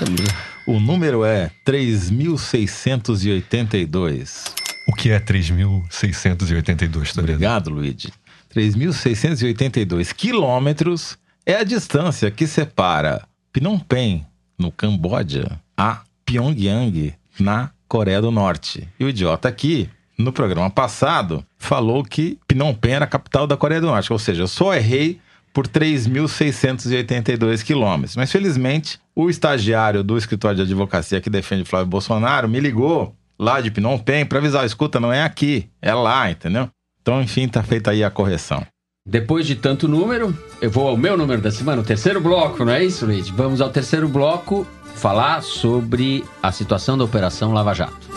[0.66, 4.46] o número é 3.682.
[4.88, 7.34] O que é 3.682, Toledo?
[7.34, 8.14] Obrigado, Luigi.
[8.56, 13.22] 3.682 quilômetros é a distância que separa
[13.54, 14.26] Phnom Penh,
[14.58, 18.90] no Camboja, a Pyongyang, na Coreia do Norte.
[19.00, 23.56] E o idiota aqui, no programa passado, falou que Phnom Penh era a capital da
[23.56, 24.12] Coreia do Norte.
[24.12, 25.20] Ou seja, eu só errei
[25.54, 28.16] por 3.682 quilômetros.
[28.16, 33.62] Mas felizmente, o estagiário do escritório de advocacia que defende Flávio Bolsonaro me ligou lá
[33.62, 36.70] de Phnom Penh para avisar: escuta, não é aqui, é lá, entendeu?
[37.02, 38.66] Então, enfim, tá feita aí a correção.
[39.08, 42.74] Depois de tanto número, eu vou ao meu número da semana, o terceiro bloco, não
[42.74, 43.30] é isso, Luiz?
[43.30, 44.66] Vamos ao terceiro bloco
[44.96, 48.10] falar sobre a situação da Operação Lava Jato.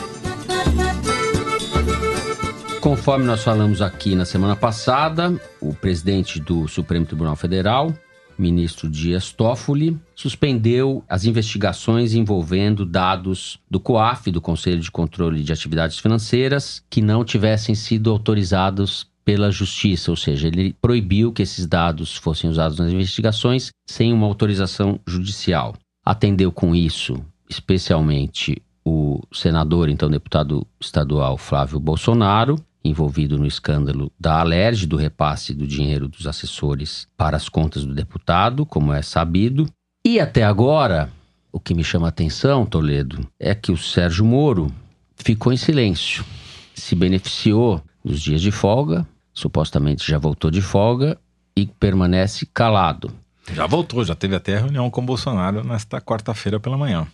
[2.80, 7.94] Conforme nós falamos aqui na semana passada, o presidente do Supremo Tribunal Federal,
[8.38, 15.52] ministro Dias Toffoli, suspendeu as investigações envolvendo dados do COAF, do Conselho de Controle de
[15.52, 21.66] Atividades Financeiras, que não tivessem sido autorizados pela Justiça, ou seja, ele proibiu que esses
[21.66, 25.74] dados fossem usados nas investigações sem uma autorização judicial.
[26.02, 34.40] Atendeu com isso, especialmente o senador, então deputado estadual Flávio Bolsonaro, envolvido no escândalo da
[34.40, 39.68] Alerj, do repasse do dinheiro dos assessores para as contas do deputado, como é sabido.
[40.06, 41.12] E até agora,
[41.52, 44.72] o que me chama a atenção, Toledo, é que o Sérgio Moro
[45.16, 46.24] ficou em silêncio,
[46.74, 49.06] se beneficiou dos dias de folga,
[49.38, 51.18] supostamente já voltou de folga
[51.56, 53.12] e permanece calado.
[53.52, 57.06] Já voltou, já teve até reunião com o Bolsonaro nesta quarta-feira pela manhã.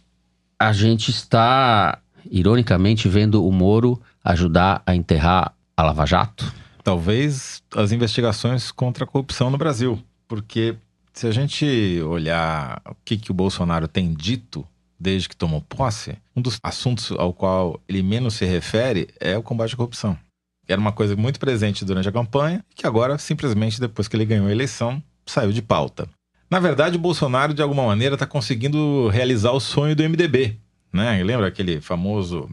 [0.59, 1.99] A gente está,
[2.31, 6.53] ironicamente, vendo o Moro ajudar a enterrar a Lava Jato.
[6.83, 10.03] Talvez as investigações contra a corrupção no Brasil.
[10.27, 10.77] Porque
[11.13, 14.67] se a gente olhar o que, que o Bolsonaro tem dito
[14.99, 19.43] desde que tomou posse, um dos assuntos ao qual ele menos se refere é o
[19.43, 20.19] combate à corrupção.
[20.67, 24.47] Era uma coisa muito presente durante a campanha, que agora, simplesmente depois que ele ganhou
[24.47, 26.09] a eleição, saiu de pauta.
[26.51, 30.59] Na verdade, o Bolsonaro, de alguma maneira, está conseguindo realizar o sonho do MDB.
[30.93, 31.23] Né?
[31.23, 32.49] Lembra aquele famoso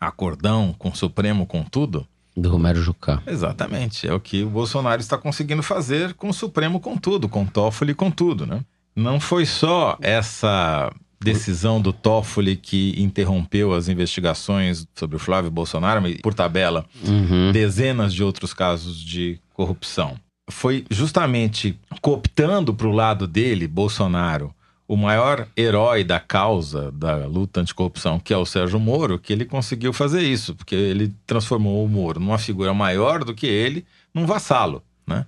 [0.00, 2.06] acordão com o Supremo com tudo?
[2.36, 3.22] Do Romero Jucá.
[3.26, 4.06] Exatamente.
[4.06, 7.92] É o que o Bolsonaro está conseguindo fazer com o Supremo com tudo, com Toffoli
[7.92, 8.60] com tudo, né?
[8.94, 16.00] Não foi só essa decisão do Toffoli que interrompeu as investigações sobre o Flávio Bolsonaro,
[16.22, 17.52] por tabela, Uhum.
[17.52, 20.16] dezenas de outros casos de corrupção.
[20.50, 24.52] foi justamente cooptando para o lado dele, Bolsonaro,
[24.88, 29.44] o maior herói da causa da luta anticorrupção, que é o Sérgio Moro, que ele
[29.44, 34.26] conseguiu fazer isso, porque ele transformou o Moro numa figura maior do que ele, num
[34.26, 35.24] vassalo, né?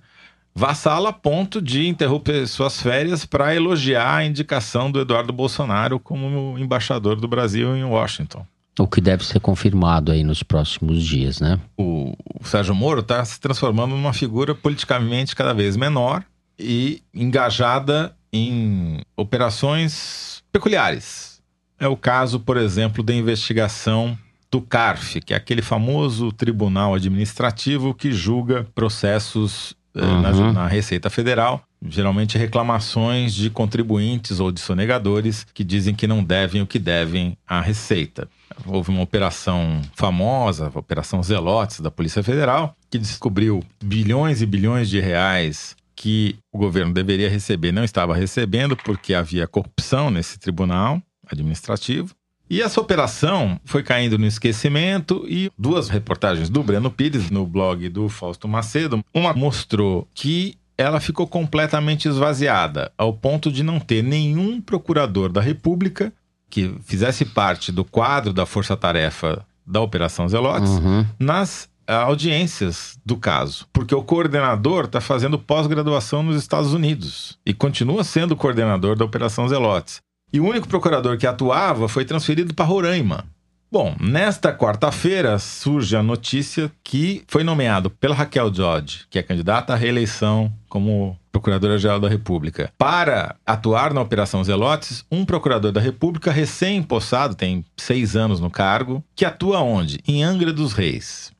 [0.55, 6.57] Vassalo a ponto de interromper suas férias para elogiar a indicação do Eduardo Bolsonaro como
[6.59, 8.45] embaixador do Brasil em Washington.
[8.79, 11.59] O que deve ser confirmado aí nos próximos dias, né?
[11.77, 16.23] O, o Sérgio Moro está se transformando numa figura politicamente cada vez menor
[16.57, 21.41] e engajada em operações peculiares.
[21.79, 24.17] É o caso, por exemplo, da investigação
[24.49, 30.21] do CARF, que é aquele famoso tribunal administrativo que julga processos Uhum.
[30.21, 36.23] na, na Receita Federal, geralmente reclamações de contribuintes ou de sonegadores que dizem que não
[36.23, 38.27] devem o que devem à Receita.
[38.65, 44.89] Houve uma operação famosa, a Operação Zelotes da Polícia Federal, que descobriu bilhões e bilhões
[44.89, 51.01] de reais que o governo deveria receber, não estava recebendo porque havia corrupção nesse tribunal
[51.31, 52.15] administrativo.
[52.53, 57.89] E essa operação foi caindo no esquecimento e duas reportagens do Breno Pires no blog
[57.89, 64.03] do Fausto Macedo, uma mostrou que ela ficou completamente esvaziada, ao ponto de não ter
[64.03, 66.13] nenhum procurador da República
[66.47, 71.07] que fizesse parte do quadro da força-tarefa da Operação Zelotes Uhum.
[71.17, 78.03] nas audiências do caso, porque o coordenador está fazendo pós-graduação nos Estados Unidos e continua
[78.03, 80.03] sendo coordenador da Operação Zelotes.
[80.33, 83.25] E o único procurador que atuava foi transferido para Roraima.
[83.71, 89.73] Bom, nesta quarta-feira surge a notícia que foi nomeado pela Raquel Dodge, que é candidata
[89.73, 96.31] à reeleição como Procuradora-Geral da República, para atuar na Operação Zelotes, um procurador da República
[96.31, 99.99] recém-impossado, tem seis anos no cargo, que atua onde?
[100.07, 101.32] Em Angra dos Reis.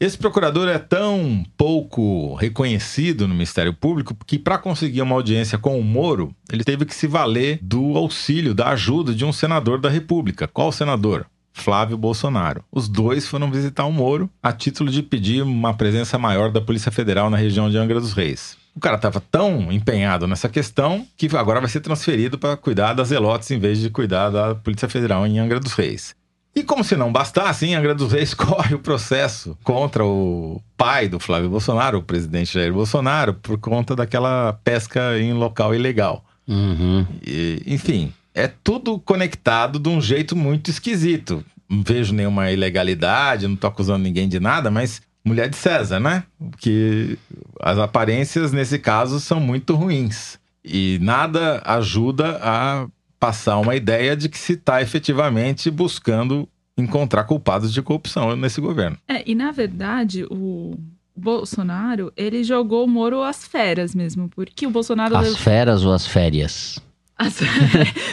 [0.00, 5.76] Esse procurador é tão pouco reconhecido no Ministério Público que, para conseguir uma audiência com
[5.76, 9.88] o Moro, ele teve que se valer do auxílio, da ajuda de um senador da
[9.88, 10.46] República.
[10.46, 11.26] Qual senador?
[11.52, 12.62] Flávio Bolsonaro.
[12.70, 16.92] Os dois foram visitar o Moro a título de pedir uma presença maior da Polícia
[16.92, 18.56] Federal na região de Angra dos Reis.
[18.76, 23.08] O cara estava tão empenhado nessa questão que agora vai ser transferido para cuidar das
[23.08, 26.14] Zelotes em vez de cuidar da Polícia Federal em Angra dos Reis.
[26.58, 31.08] E como se não bastasse, em Angra dos Reis corre o processo contra o pai
[31.08, 36.24] do Flávio Bolsonaro, o presidente Jair Bolsonaro, por conta daquela pesca em local ilegal.
[36.48, 37.06] Uhum.
[37.24, 41.44] E, enfim, é tudo conectado de um jeito muito esquisito.
[41.70, 46.24] Não vejo nenhuma ilegalidade, não tô acusando ninguém de nada, mas mulher de César, né?
[46.56, 47.16] Que
[47.62, 50.40] as aparências nesse caso são muito ruins.
[50.64, 57.72] E nada ajuda a passar uma ideia de que se está efetivamente buscando encontrar culpados
[57.72, 58.96] de corrupção nesse governo.
[59.08, 60.78] É, e na verdade, o
[61.16, 65.16] Bolsonaro, ele jogou o Moro às feras mesmo, porque o Bolsonaro...
[65.16, 66.78] As levou- feras ou as férias?
[67.18, 67.40] As-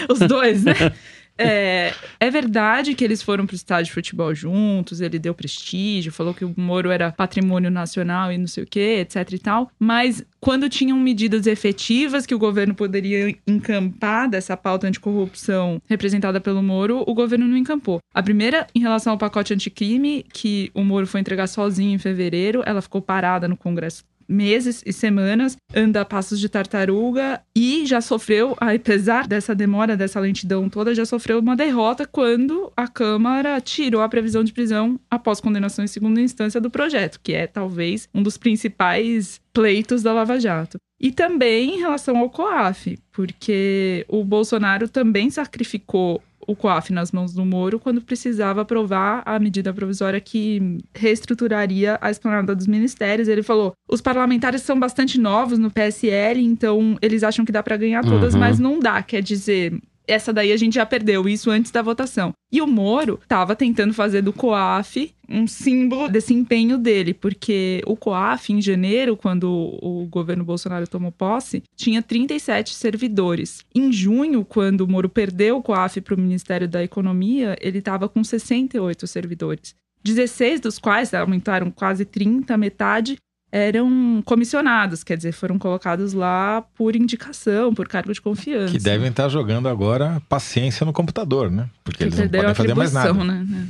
[0.09, 0.73] Os dois, né?
[1.37, 6.33] É, é verdade que eles foram pro estádio de futebol juntos, ele deu prestígio, falou
[6.33, 9.71] que o Moro era patrimônio nacional e não sei o quê, etc e tal.
[9.77, 16.63] Mas quando tinham medidas efetivas que o governo poderia encampar dessa pauta anticorrupção representada pelo
[16.63, 17.99] Moro, o governo não encampou.
[18.13, 22.63] A primeira, em relação ao pacote anticrime, que o Moro foi entregar sozinho em fevereiro,
[22.65, 28.01] ela ficou parada no Congresso meses e semanas, anda a passos de tartaruga e já
[28.01, 34.01] sofreu, apesar dessa demora, dessa lentidão toda, já sofreu uma derrota quando a Câmara tirou
[34.01, 38.23] a previsão de prisão após condenação em segunda instância do projeto, que é talvez um
[38.23, 40.77] dos principais pleitos da Lava Jato.
[40.99, 47.33] E também em relação ao COAF, porque o Bolsonaro também sacrificou o COAF nas mãos
[47.33, 53.27] do Moro quando precisava aprovar a medida provisória que reestruturaria a esplanada dos ministérios.
[53.27, 57.77] Ele falou: os parlamentares são bastante novos no PSL, então eles acham que dá para
[57.77, 58.39] ganhar todas, Uhum.
[58.39, 59.01] mas não dá.
[59.01, 62.33] Quer dizer, essa daí a gente já perdeu, isso antes da votação.
[62.51, 67.97] E o Moro estava tentando fazer do COAF um símbolo desse empenho dele, porque o
[67.97, 69.49] COAF, em janeiro, quando
[69.81, 73.65] o governo Bolsonaro tomou posse, tinha 37 servidores.
[73.73, 78.07] Em junho, quando o Moro perdeu o COAF para o Ministério da Economia, ele estava
[78.07, 79.75] com 68 servidores.
[80.03, 83.17] 16 dos quais aumentaram quase 30, metade
[83.57, 88.73] eram comissionados, quer dizer, foram colocados lá por indicação, por cargo de confiança.
[88.73, 91.69] Que devem estar jogando agora paciência no computador, né?
[91.81, 93.13] Porque eles não podem a fazer mais nada.
[93.13, 93.67] né?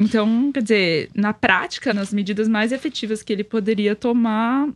[0.00, 4.68] Então, quer dizer, na prática, nas medidas mais efetivas que ele poderia tomar,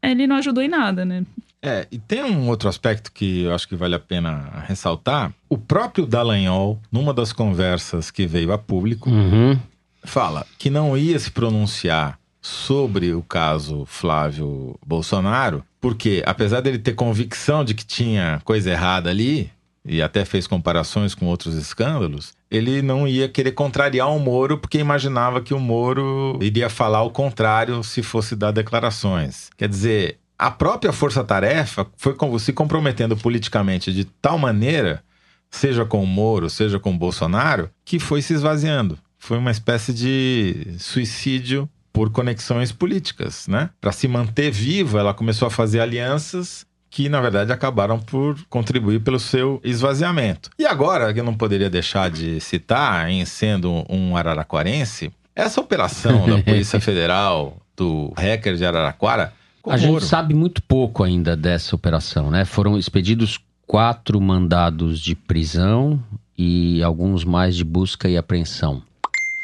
[0.00, 1.24] ele não ajudou em nada, né?
[1.60, 5.32] É, e tem um outro aspecto que eu acho que vale a pena ressaltar.
[5.48, 9.58] O próprio Dallagnol, numa das conversas que veio a público, Uhum.
[10.04, 12.16] fala que não ia se pronunciar
[12.46, 19.10] sobre o caso Flávio Bolsonaro, porque apesar dele ter convicção de que tinha coisa errada
[19.10, 19.50] ali,
[19.84, 24.78] e até fez comparações com outros escândalos, ele não ia querer contrariar o Moro porque
[24.78, 29.50] imaginava que o Moro iria falar o contrário se fosse dar declarações.
[29.56, 35.02] Quer dizer, a própria força-tarefa foi se comprometendo politicamente de tal maneira,
[35.50, 38.98] seja com o Moro, seja com o Bolsonaro, que foi se esvaziando.
[39.18, 43.70] Foi uma espécie de suicídio por conexões políticas, né?
[43.80, 49.00] Para se manter viva, ela começou a fazer alianças que na verdade acabaram por contribuir
[49.00, 50.50] pelo seu esvaziamento.
[50.58, 56.28] E agora, que eu não poderia deixar de citar, em sendo um araraquarense, essa operação
[56.28, 59.32] da Polícia Federal do hacker de Araraquara
[59.66, 62.44] A gente sabe muito pouco ainda dessa operação, né?
[62.44, 65.98] Foram expedidos quatro mandados de prisão
[66.36, 68.82] e alguns mais de busca e apreensão.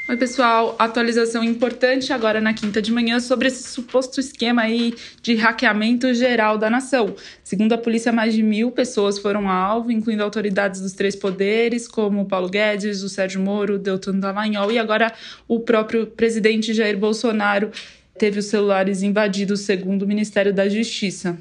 [0.09, 0.75] Oi, pessoal.
[0.81, 6.59] Atualização importante agora na quinta de manhã sobre esse suposto esquema aí de hackeamento geral
[6.59, 7.15] da nação.
[7.45, 12.23] Segundo a polícia, mais de mil pessoas foram alvo, incluindo autoridades dos três poderes, como
[12.23, 15.13] o Paulo Guedes, o Sérgio Moro, o Deltan Dallagnol e agora
[15.47, 17.71] o próprio presidente Jair Bolsonaro
[18.19, 21.39] teve os celulares invadidos, segundo o Ministério da Justiça.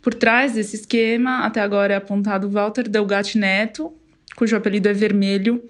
[0.00, 3.92] Por trás desse esquema, até agora é apontado Walter Delgatti Neto,
[4.34, 5.62] cujo apelido é Vermelho.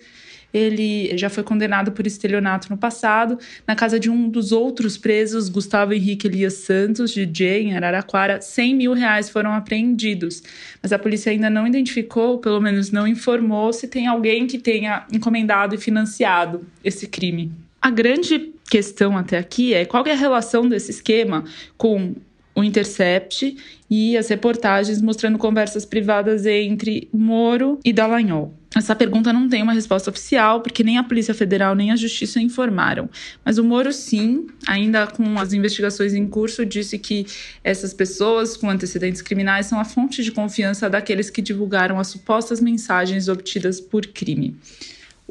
[0.52, 3.38] Ele já foi condenado por estelionato no passado.
[3.66, 8.74] Na casa de um dos outros presos, Gustavo Henrique Elias Santos, DJ, em Araraquara, 100
[8.74, 10.42] mil reais foram apreendidos.
[10.82, 15.06] Mas a polícia ainda não identificou, pelo menos não informou, se tem alguém que tenha
[15.12, 17.52] encomendado e financiado esse crime.
[17.80, 21.44] A grande questão até aqui é qual é a relação desse esquema
[21.76, 22.14] com
[22.54, 23.56] o Intercept
[23.90, 28.54] e as reportagens mostrando conversas privadas entre Moro e Dallagnol.
[28.74, 32.40] Essa pergunta não tem uma resposta oficial, porque nem a Polícia Federal nem a Justiça
[32.40, 33.08] informaram.
[33.44, 37.26] Mas o Moro, sim, ainda com as investigações em curso, disse que
[37.62, 42.60] essas pessoas com antecedentes criminais são a fonte de confiança daqueles que divulgaram as supostas
[42.60, 44.56] mensagens obtidas por crime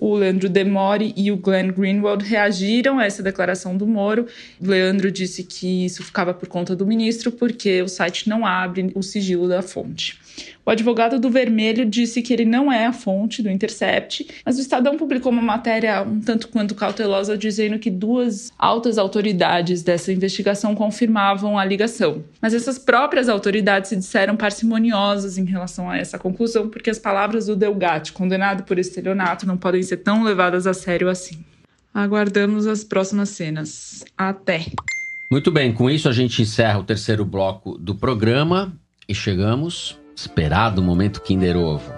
[0.02, 4.26] o Leandro Demore e o Glenn Greenwald reagiram a essa declaração do Moro.
[4.60, 8.92] O Leandro disse que isso ficava por conta do ministro, porque o site não abre
[8.96, 10.20] o sigilo da fonte.
[10.66, 14.62] O advogado do Vermelho disse que ele não é a fonte do Intercept, mas o
[14.62, 20.76] Estadão publicou uma matéria um tanto quanto cautelosa dizendo que duas altas autoridades dessa investigação
[20.76, 22.24] confirmavam a ligação.
[22.42, 27.48] Mas essas próprias autoridades se disseram parcimoniosas em relação a essa conclusão, porque as palavras
[27.48, 31.44] do Delgatti, condenado por estelionato, não podem ser tão levadas a sério assim.
[31.94, 34.06] Aguardamos as próximas cenas.
[34.18, 34.66] Até!
[35.30, 38.78] Muito bem, com isso a gente encerra o terceiro bloco do programa
[39.08, 41.92] e chegamos, esperado momento Kinder Ovo.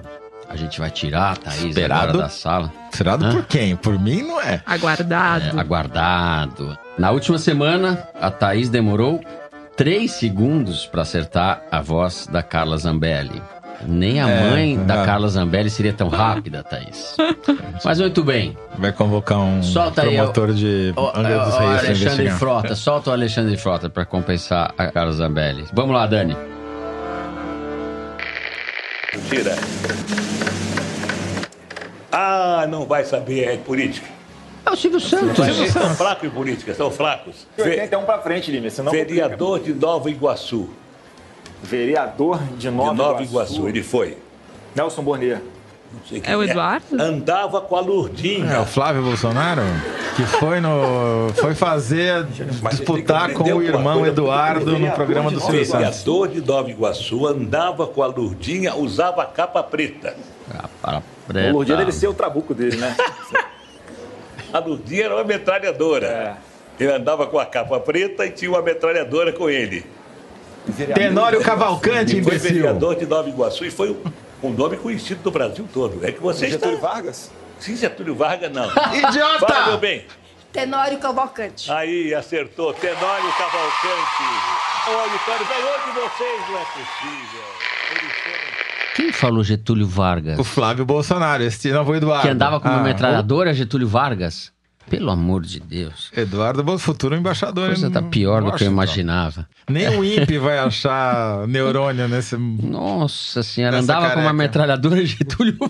[0.50, 2.10] A gente vai tirar a Thaís Esperado?
[2.10, 2.72] agora da sala.
[2.92, 3.32] Esperado Hã?
[3.32, 3.76] por quem?
[3.76, 4.62] Por mim não é.
[4.66, 5.58] Aguardado.
[5.58, 6.78] É, aguardado.
[6.98, 9.20] Na última semana, a Thaís demorou
[9.76, 13.42] três segundos para acertar a voz da Carla Zambelli.
[13.88, 15.06] Nem a É, mãe da é.
[15.06, 17.18] Carla Zambelli seria tão rápida, Thaís.
[17.84, 18.56] Mas muito bem.
[18.78, 22.30] Vai convocar um Solta aí, promotor de Ó, Angra dos Reis pra Alexandre.
[22.30, 25.66] Frota, solta o Alexandre Frota para compensar a Carla Zambelli.
[25.74, 26.38] Vamos lá, Dani.
[29.30, 29.56] Tira.
[32.12, 34.08] Ah, não vai saber, é política.
[34.66, 35.38] É o Silvio Santos.
[35.38, 37.48] Vocês são fracos em política, são fracos.
[37.58, 40.70] De 81 pra frente, Lima, senão Vereador de Nova Iguaçu.
[41.62, 43.68] Vereador de Nova, de Nova Iguaçu.
[43.68, 44.18] ele foi.
[44.76, 45.42] Nelson Bornier.
[46.24, 47.02] É o Eduardo?
[47.02, 48.54] Andava com a Lourdinha.
[48.54, 49.62] É o Flávio Bolsonaro
[50.16, 55.80] que foi no foi fazer disputar com o irmão Eduardo no programa do Silvio Santos.
[55.80, 60.16] Vereador de Nova Iguaçu andava com a Lourdinha, usava capa preta.
[60.52, 62.96] Capa O Lourdinha deve ser o trabuco dele, né?
[64.54, 66.38] A Lourdinha era uma metralhadora.
[66.80, 69.86] Ele andava com a capa preta e tinha uma metralhadora com ele.
[70.94, 72.56] Tenório Cavalcante, Ele foi imbecil.
[72.56, 73.98] vereador de Nova Iguaçu e foi
[74.44, 76.06] um, nome conhecido no Brasil todo.
[76.06, 76.88] É que você Getúlio está...
[76.88, 77.32] Vargas?
[77.60, 78.66] Sim, Getúlio Vargas não.
[78.94, 79.48] Idiota!
[79.48, 80.06] Fala, meu bem.
[80.52, 81.72] Tenório Cavalcante.
[81.72, 82.74] Aí, acertou.
[82.74, 84.24] Tenório Cavalcante.
[84.88, 87.44] O auditório ganhou de vocês, não é possível.
[87.90, 90.38] Eles foram- Quem falou Getúlio Vargas?
[90.38, 92.22] O Flávio Bolsonaro, esse novo Eduardo.
[92.22, 94.53] Que andava com uma Ah, metralhadora, Getúlio Vargas?
[94.90, 96.12] Pelo amor de Deus.
[96.16, 97.64] o Eduardo, Bol- futuro embaixador.
[97.66, 99.48] A coisa tá pior do que eu imaginava.
[99.70, 102.36] Nem o INPE vai achar neurônio nesse.
[102.38, 104.34] Nossa senhora, Nessa andava com uma careca.
[104.34, 105.58] metralhadora Getúlio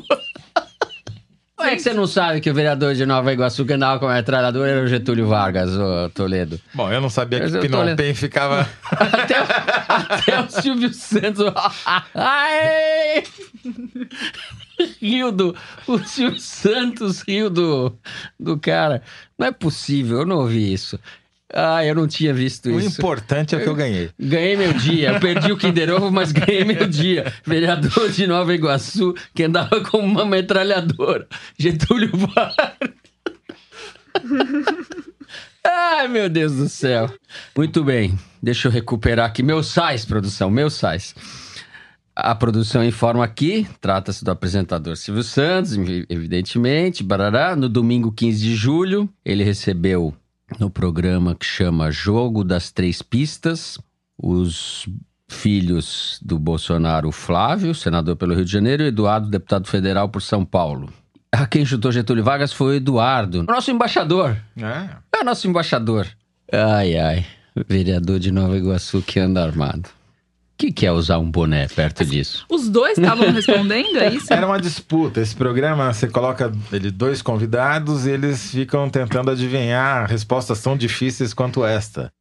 [1.56, 4.06] Como é que você não sabe que o vereador de Nova Iguaçu que andava com
[4.06, 6.60] uma metralhadora era o Getúlio Vargas, ô Toledo?
[6.74, 7.96] Bom, eu não sabia Mas que eu tô Pinon lendo.
[7.98, 8.68] Pen ficava.
[8.92, 11.46] Até o Silvio Santos.
[12.14, 13.24] Aê!
[15.02, 15.56] Rio do.
[15.88, 17.98] O Silvio Santos riu do,
[18.40, 19.02] do cara.
[19.38, 21.00] Não é possível, eu não ouvi isso.
[21.56, 23.00] Ah, eu não tinha visto O isso.
[23.00, 24.10] importante é que eu ganhei.
[24.20, 25.12] Ganhei meu dia.
[25.12, 27.32] Eu perdi o Kinder Ovo, mas ganhei meu dia.
[27.46, 31.28] Vereador de Nova Iguaçu, que andava com uma metralhadora.
[31.58, 32.90] Getúlio Vargas.
[35.66, 37.12] Ai, meu Deus do céu.
[37.56, 38.18] Muito bem.
[38.42, 41.16] Deixa eu recuperar aqui meus sais, produção, meus sais.
[42.16, 47.56] A produção informa aqui, trata-se do apresentador Silvio Santos, evi- evidentemente, barará.
[47.56, 50.14] No domingo 15 de julho, ele recebeu
[50.60, 53.80] no programa que chama Jogo das Três Pistas,
[54.18, 54.88] os
[55.28, 60.46] filhos do Bolsonaro, Flávio, senador pelo Rio de Janeiro, e Eduardo, deputado federal por São
[60.46, 60.94] Paulo.
[61.32, 64.38] A quem chutou Getúlio Vargas foi o Eduardo, nosso embaixador.
[64.56, 64.90] É.
[65.18, 66.08] É o nosso embaixador.
[66.52, 67.26] Ai, ai.
[67.68, 69.90] Vereador de Nova Iguaçu que anda armado.
[70.54, 72.46] O que, que é usar um boné perto disso?
[72.50, 74.32] Os dois estavam respondendo, é isso?
[74.32, 75.20] Era uma disputa.
[75.20, 81.34] Esse programa, você coloca ele dois convidados e eles ficam tentando adivinhar respostas tão difíceis
[81.34, 82.12] quanto esta.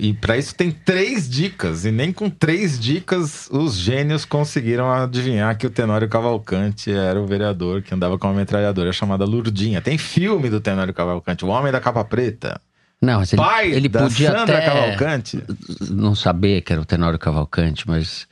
[0.00, 1.84] E pra isso tem três dicas.
[1.84, 7.26] E nem com três dicas os gênios conseguiram adivinhar que o Tenório Cavalcante era o
[7.26, 9.80] vereador que andava com uma metralhadora chamada Lurdinha.
[9.80, 12.60] Tem filme do Tenório Cavalcante, O Homem da Capa Preta.
[13.00, 15.42] Não, mas ele, Pai ele da podia Sandra até Cavalcante.
[15.90, 18.26] não saber que era o Tenório Cavalcante, mas...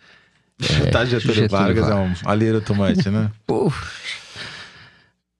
[0.63, 2.23] é, tá, Getúlio, Getúlio Vargas é Vargas.
[2.23, 3.31] um alheiro tomate, né?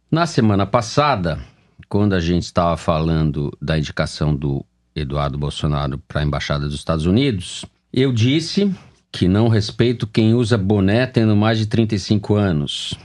[0.10, 1.40] Na semana passada,
[1.94, 4.66] quando a gente estava falando da indicação do
[4.96, 8.74] Eduardo Bolsonaro para a Embaixada dos Estados Unidos, eu disse
[9.12, 12.96] que não respeito quem usa boné tendo mais de 35 anos.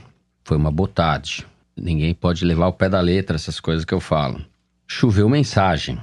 [0.43, 1.45] Foi uma botade.
[1.77, 4.43] Ninguém pode levar o pé da letra essas coisas que eu falo.
[4.87, 5.99] Choveu mensagem,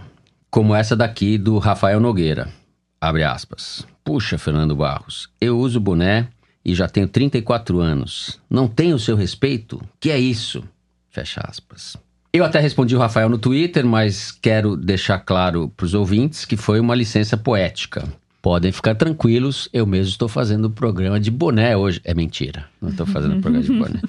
[0.48, 2.52] como essa daqui do Rafael Nogueira.
[3.00, 3.84] Abre aspas.
[4.04, 6.28] Puxa, Fernando Barros, eu uso boné
[6.64, 8.40] e já tenho 34 anos.
[8.48, 9.82] Não tenho seu respeito?
[9.98, 10.62] Que é isso?
[11.10, 11.96] Fecha aspas.
[12.36, 16.54] Eu até respondi o Rafael no Twitter, mas quero deixar claro para os ouvintes que
[16.54, 18.06] foi uma licença poética.
[18.42, 21.98] Podem ficar tranquilos, eu mesmo estou fazendo o programa de boné hoje.
[22.04, 24.02] É mentira, não estou fazendo o programa de boné.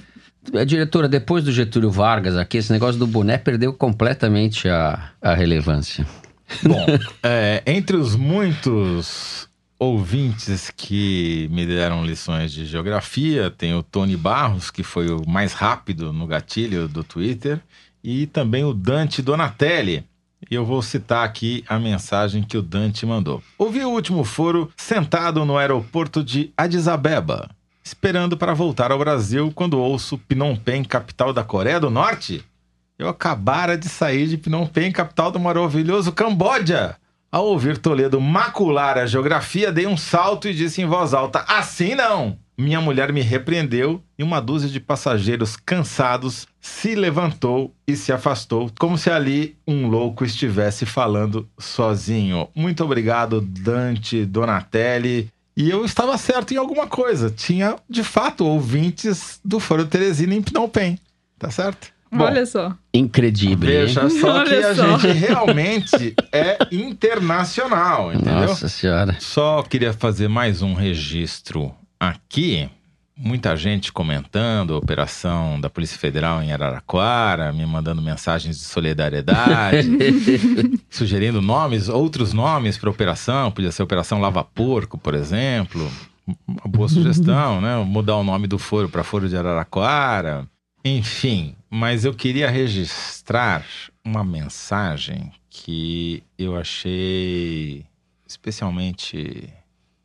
[0.52, 5.32] A diretora, depois do Getúlio Vargas aqui, esse negócio do boné perdeu completamente a, a
[5.32, 6.06] relevância.
[6.62, 6.84] Bom,
[7.24, 9.48] é, entre os muitos
[9.78, 15.54] ouvintes que me deram lições de geografia, tem o Tony Barros, que foi o mais
[15.54, 17.60] rápido no gatilho do Twitter,
[18.10, 20.02] e também o Dante Donatelli.
[20.50, 23.42] Eu vou citar aqui a mensagem que o Dante mandou.
[23.58, 27.50] Ouvi o último foro sentado no aeroporto de Addis Abeba,
[27.84, 32.42] esperando para voltar ao Brasil quando ouço Phnom Penh, capital da Coreia do Norte.
[32.98, 36.96] Eu acabara de sair de Phnom Penh, capital do maravilhoso Camboja.
[37.30, 41.94] Ao ouvir Toledo macular a geografia, dei um salto e disse em voz alta: Assim
[41.94, 42.38] não!
[42.58, 48.68] Minha mulher me repreendeu e uma dúzia de passageiros cansados se levantou e se afastou,
[48.80, 52.48] como se ali um louco estivesse falando sozinho.
[52.56, 55.30] Muito obrigado, Dante Donatelli.
[55.56, 57.30] E eu estava certo em alguma coisa.
[57.30, 60.98] Tinha, de fato, ouvintes do Foro Teresina em Phnom Penh.
[61.38, 61.88] Tá certo?
[62.10, 62.74] Olha só.
[62.92, 63.68] Incredível.
[63.68, 64.98] Veja só que Olha a só.
[64.98, 68.46] gente realmente é internacional, entendeu?
[68.48, 69.16] Nossa senhora.
[69.20, 72.68] Só queria fazer mais um registro aqui.
[73.20, 79.88] Muita gente comentando a operação da Polícia Federal em Araraquara, me mandando mensagens de solidariedade,
[80.88, 83.50] sugerindo nomes, outros nomes para a operação.
[83.50, 85.90] Podia ser Operação Lava Porco, por exemplo.
[86.46, 87.76] Uma boa sugestão, né?
[87.78, 90.46] Mudar o nome do foro para Foro de Araraquara.
[90.84, 93.64] Enfim, mas eu queria registrar
[94.04, 97.84] uma mensagem que eu achei
[98.26, 99.52] especialmente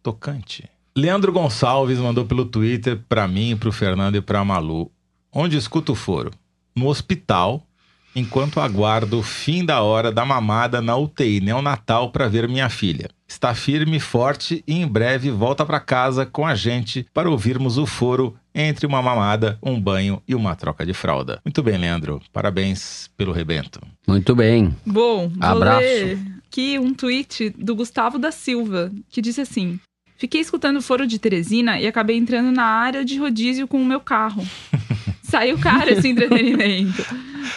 [0.01, 0.67] tocante.
[0.95, 4.91] Leandro Gonçalves mandou pelo Twitter para mim, para o Fernando e para a Malu.
[5.31, 6.29] Onde escuto o foro?
[6.75, 7.65] No hospital,
[8.15, 13.09] enquanto aguardo o fim da hora da mamada na UTI neonatal para ver minha filha.
[13.27, 17.87] Está firme, forte e em breve volta para casa com a gente para ouvirmos o
[17.87, 21.41] foro entre uma mamada, um banho e uma troca de fralda.
[21.43, 22.21] Muito bem, Leandro.
[22.31, 23.81] Parabéns pelo rebento.
[24.07, 24.75] Muito bem.
[24.85, 25.79] Bom, vou Abraço.
[25.79, 29.79] ler aqui um tweet do Gustavo da Silva, que disse assim:
[30.17, 33.85] Fiquei escutando o foro de Teresina e acabei entrando na área de rodízio com o
[33.85, 34.45] meu carro.
[35.23, 37.03] Saiu caro esse entretenimento.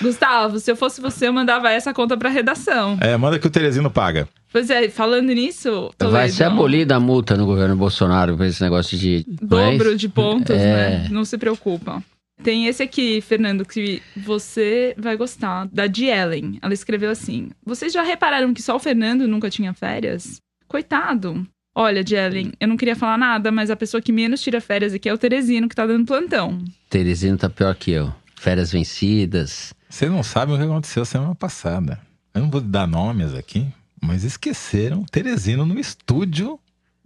[0.01, 2.97] Gustavo, se eu fosse você, eu mandava essa conta pra redação.
[3.01, 4.27] É, manda que o Teresino paga.
[4.51, 8.63] Pois é, falando nisso, Vai Toledo, ser abolida a multa no governo Bolsonaro por esse
[8.63, 9.25] negócio de.
[9.43, 11.01] não dobro de pontos, É.
[11.03, 11.09] né?
[11.11, 12.03] Não se preocupa.
[12.43, 16.59] Tem esse aqui, Fernando, que você vai gostar, da de Ellen.
[16.63, 20.39] Ela escreveu assim: Vocês já repararam que só o Fernando nunca tinha férias?
[20.69, 21.47] Coitado.
[21.79, 25.11] Olha, Jelen, eu não queria falar nada, mas a pessoa que menos tira férias aqui
[25.11, 26.65] é o Teresino, que tá dando plantão.
[26.89, 28.11] Teresino tá pior que eu.
[28.35, 29.75] Férias vencidas.
[29.87, 32.01] Você não sabe o que aconteceu semana passada.
[32.33, 33.67] Eu não vou dar nomes aqui,
[34.03, 36.59] mas esqueceram o Teresino no estúdio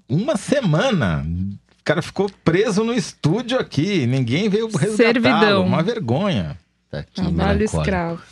[0.09, 1.27] uma semana.
[1.27, 4.07] O cara ficou preso no estúdio aqui.
[4.07, 4.97] Ninguém veio resgatá-lo.
[4.97, 5.67] Servidão.
[5.67, 6.57] Uma vergonha.
[6.89, 8.23] Tá aqui, Trabalho escravo.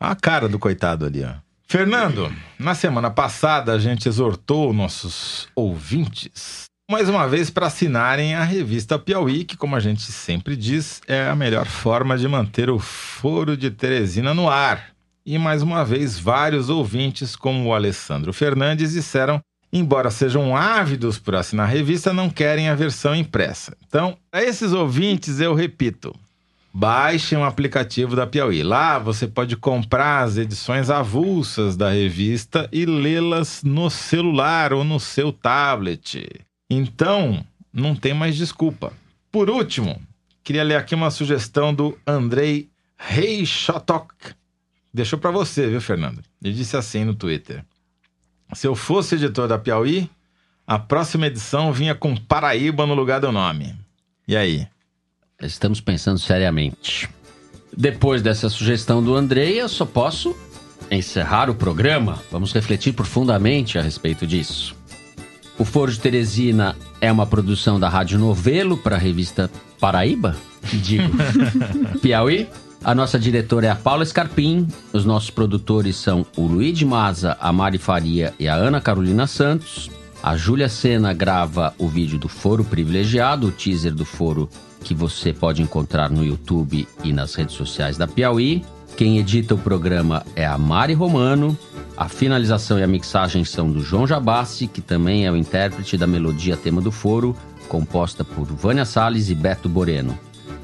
[0.00, 1.34] A cara do coitado ali, ó.
[1.72, 8.44] Fernando, na semana passada a gente exortou nossos ouvintes mais uma vez para assinarem a
[8.44, 12.78] revista Piauí, que, como a gente sempre diz, é a melhor forma de manter o
[12.78, 14.88] Foro de Teresina no ar.
[15.24, 19.40] E mais uma vez, vários ouvintes, como o Alessandro Fernandes, disseram,
[19.72, 23.74] embora sejam ávidos por assinar a revista, não querem a versão impressa.
[23.88, 26.14] Então, a esses ouvintes, eu repito:
[26.74, 28.62] Baixem o aplicativo da Piauí.
[28.62, 34.98] Lá você pode comprar as edições avulsas da revista e lê-las no celular ou no
[34.98, 36.26] seu tablet.
[36.70, 38.92] Então, não tem mais desculpa.
[39.30, 40.00] Por último,
[40.42, 44.14] queria ler aqui uma sugestão do Andrei Reischotok.
[44.94, 46.22] Deixou para você, viu, Fernando?
[46.42, 47.62] Ele disse assim no Twitter:
[48.54, 50.08] Se eu fosse editor da Piauí,
[50.66, 53.74] a próxima edição vinha com Paraíba no lugar do nome.
[54.26, 54.66] E aí?
[55.42, 57.08] Estamos pensando seriamente.
[57.76, 60.36] Depois dessa sugestão do Andrei, eu só posso
[60.90, 62.22] encerrar o programa.
[62.30, 64.76] Vamos refletir profundamente a respeito disso.
[65.58, 70.36] O Foro de Teresina é uma produção da Rádio Novelo para a revista Paraíba?
[70.72, 71.10] Digo,
[72.00, 72.48] Piauí.
[72.84, 74.66] A nossa diretora é a Paula Scarpim.
[74.92, 79.88] Os nossos produtores são o Luiz Maza, a Mari Faria e a Ana Carolina Santos.
[80.22, 84.48] A Júlia Sena grava o vídeo do Foro Privilegiado, o teaser do Foro
[84.82, 88.62] que você pode encontrar no YouTube e nas redes sociais da Piauí.
[88.96, 91.56] Quem edita o programa é a Mari Romano.
[91.96, 96.06] A finalização e a mixagem são do João Jabassi, que também é o intérprete da
[96.06, 97.34] melodia tema do foro,
[97.68, 100.18] composta por Vânia Salles e Beto Boreno.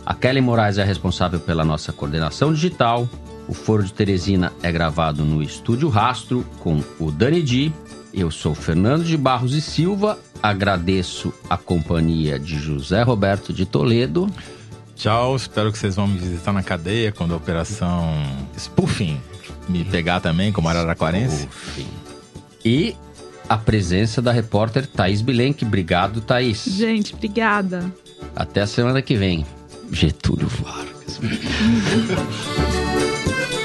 [0.04, 3.08] A Kelly Moraes é responsável pela nossa coordenação digital.
[3.46, 7.72] O Foro de Teresina é gravado no Estúdio Rastro com o Dani Di.
[8.12, 10.18] Eu sou Fernando de Barros e Silva.
[10.42, 14.30] Agradeço a companhia de José Roberto de Toledo.
[14.94, 18.12] Tchau, espero que vocês vão me visitar na cadeia quando a operação
[18.56, 19.20] Spoofing
[19.68, 21.48] me pegar também, como Araraquarense.
[22.64, 22.96] E
[23.48, 25.64] a presença da repórter Thaís Bilenque.
[25.64, 26.64] Obrigado, Thaís.
[26.64, 27.92] Gente, obrigada.
[28.34, 29.46] Até a semana que vem.
[29.90, 31.20] Getúlio Vargas.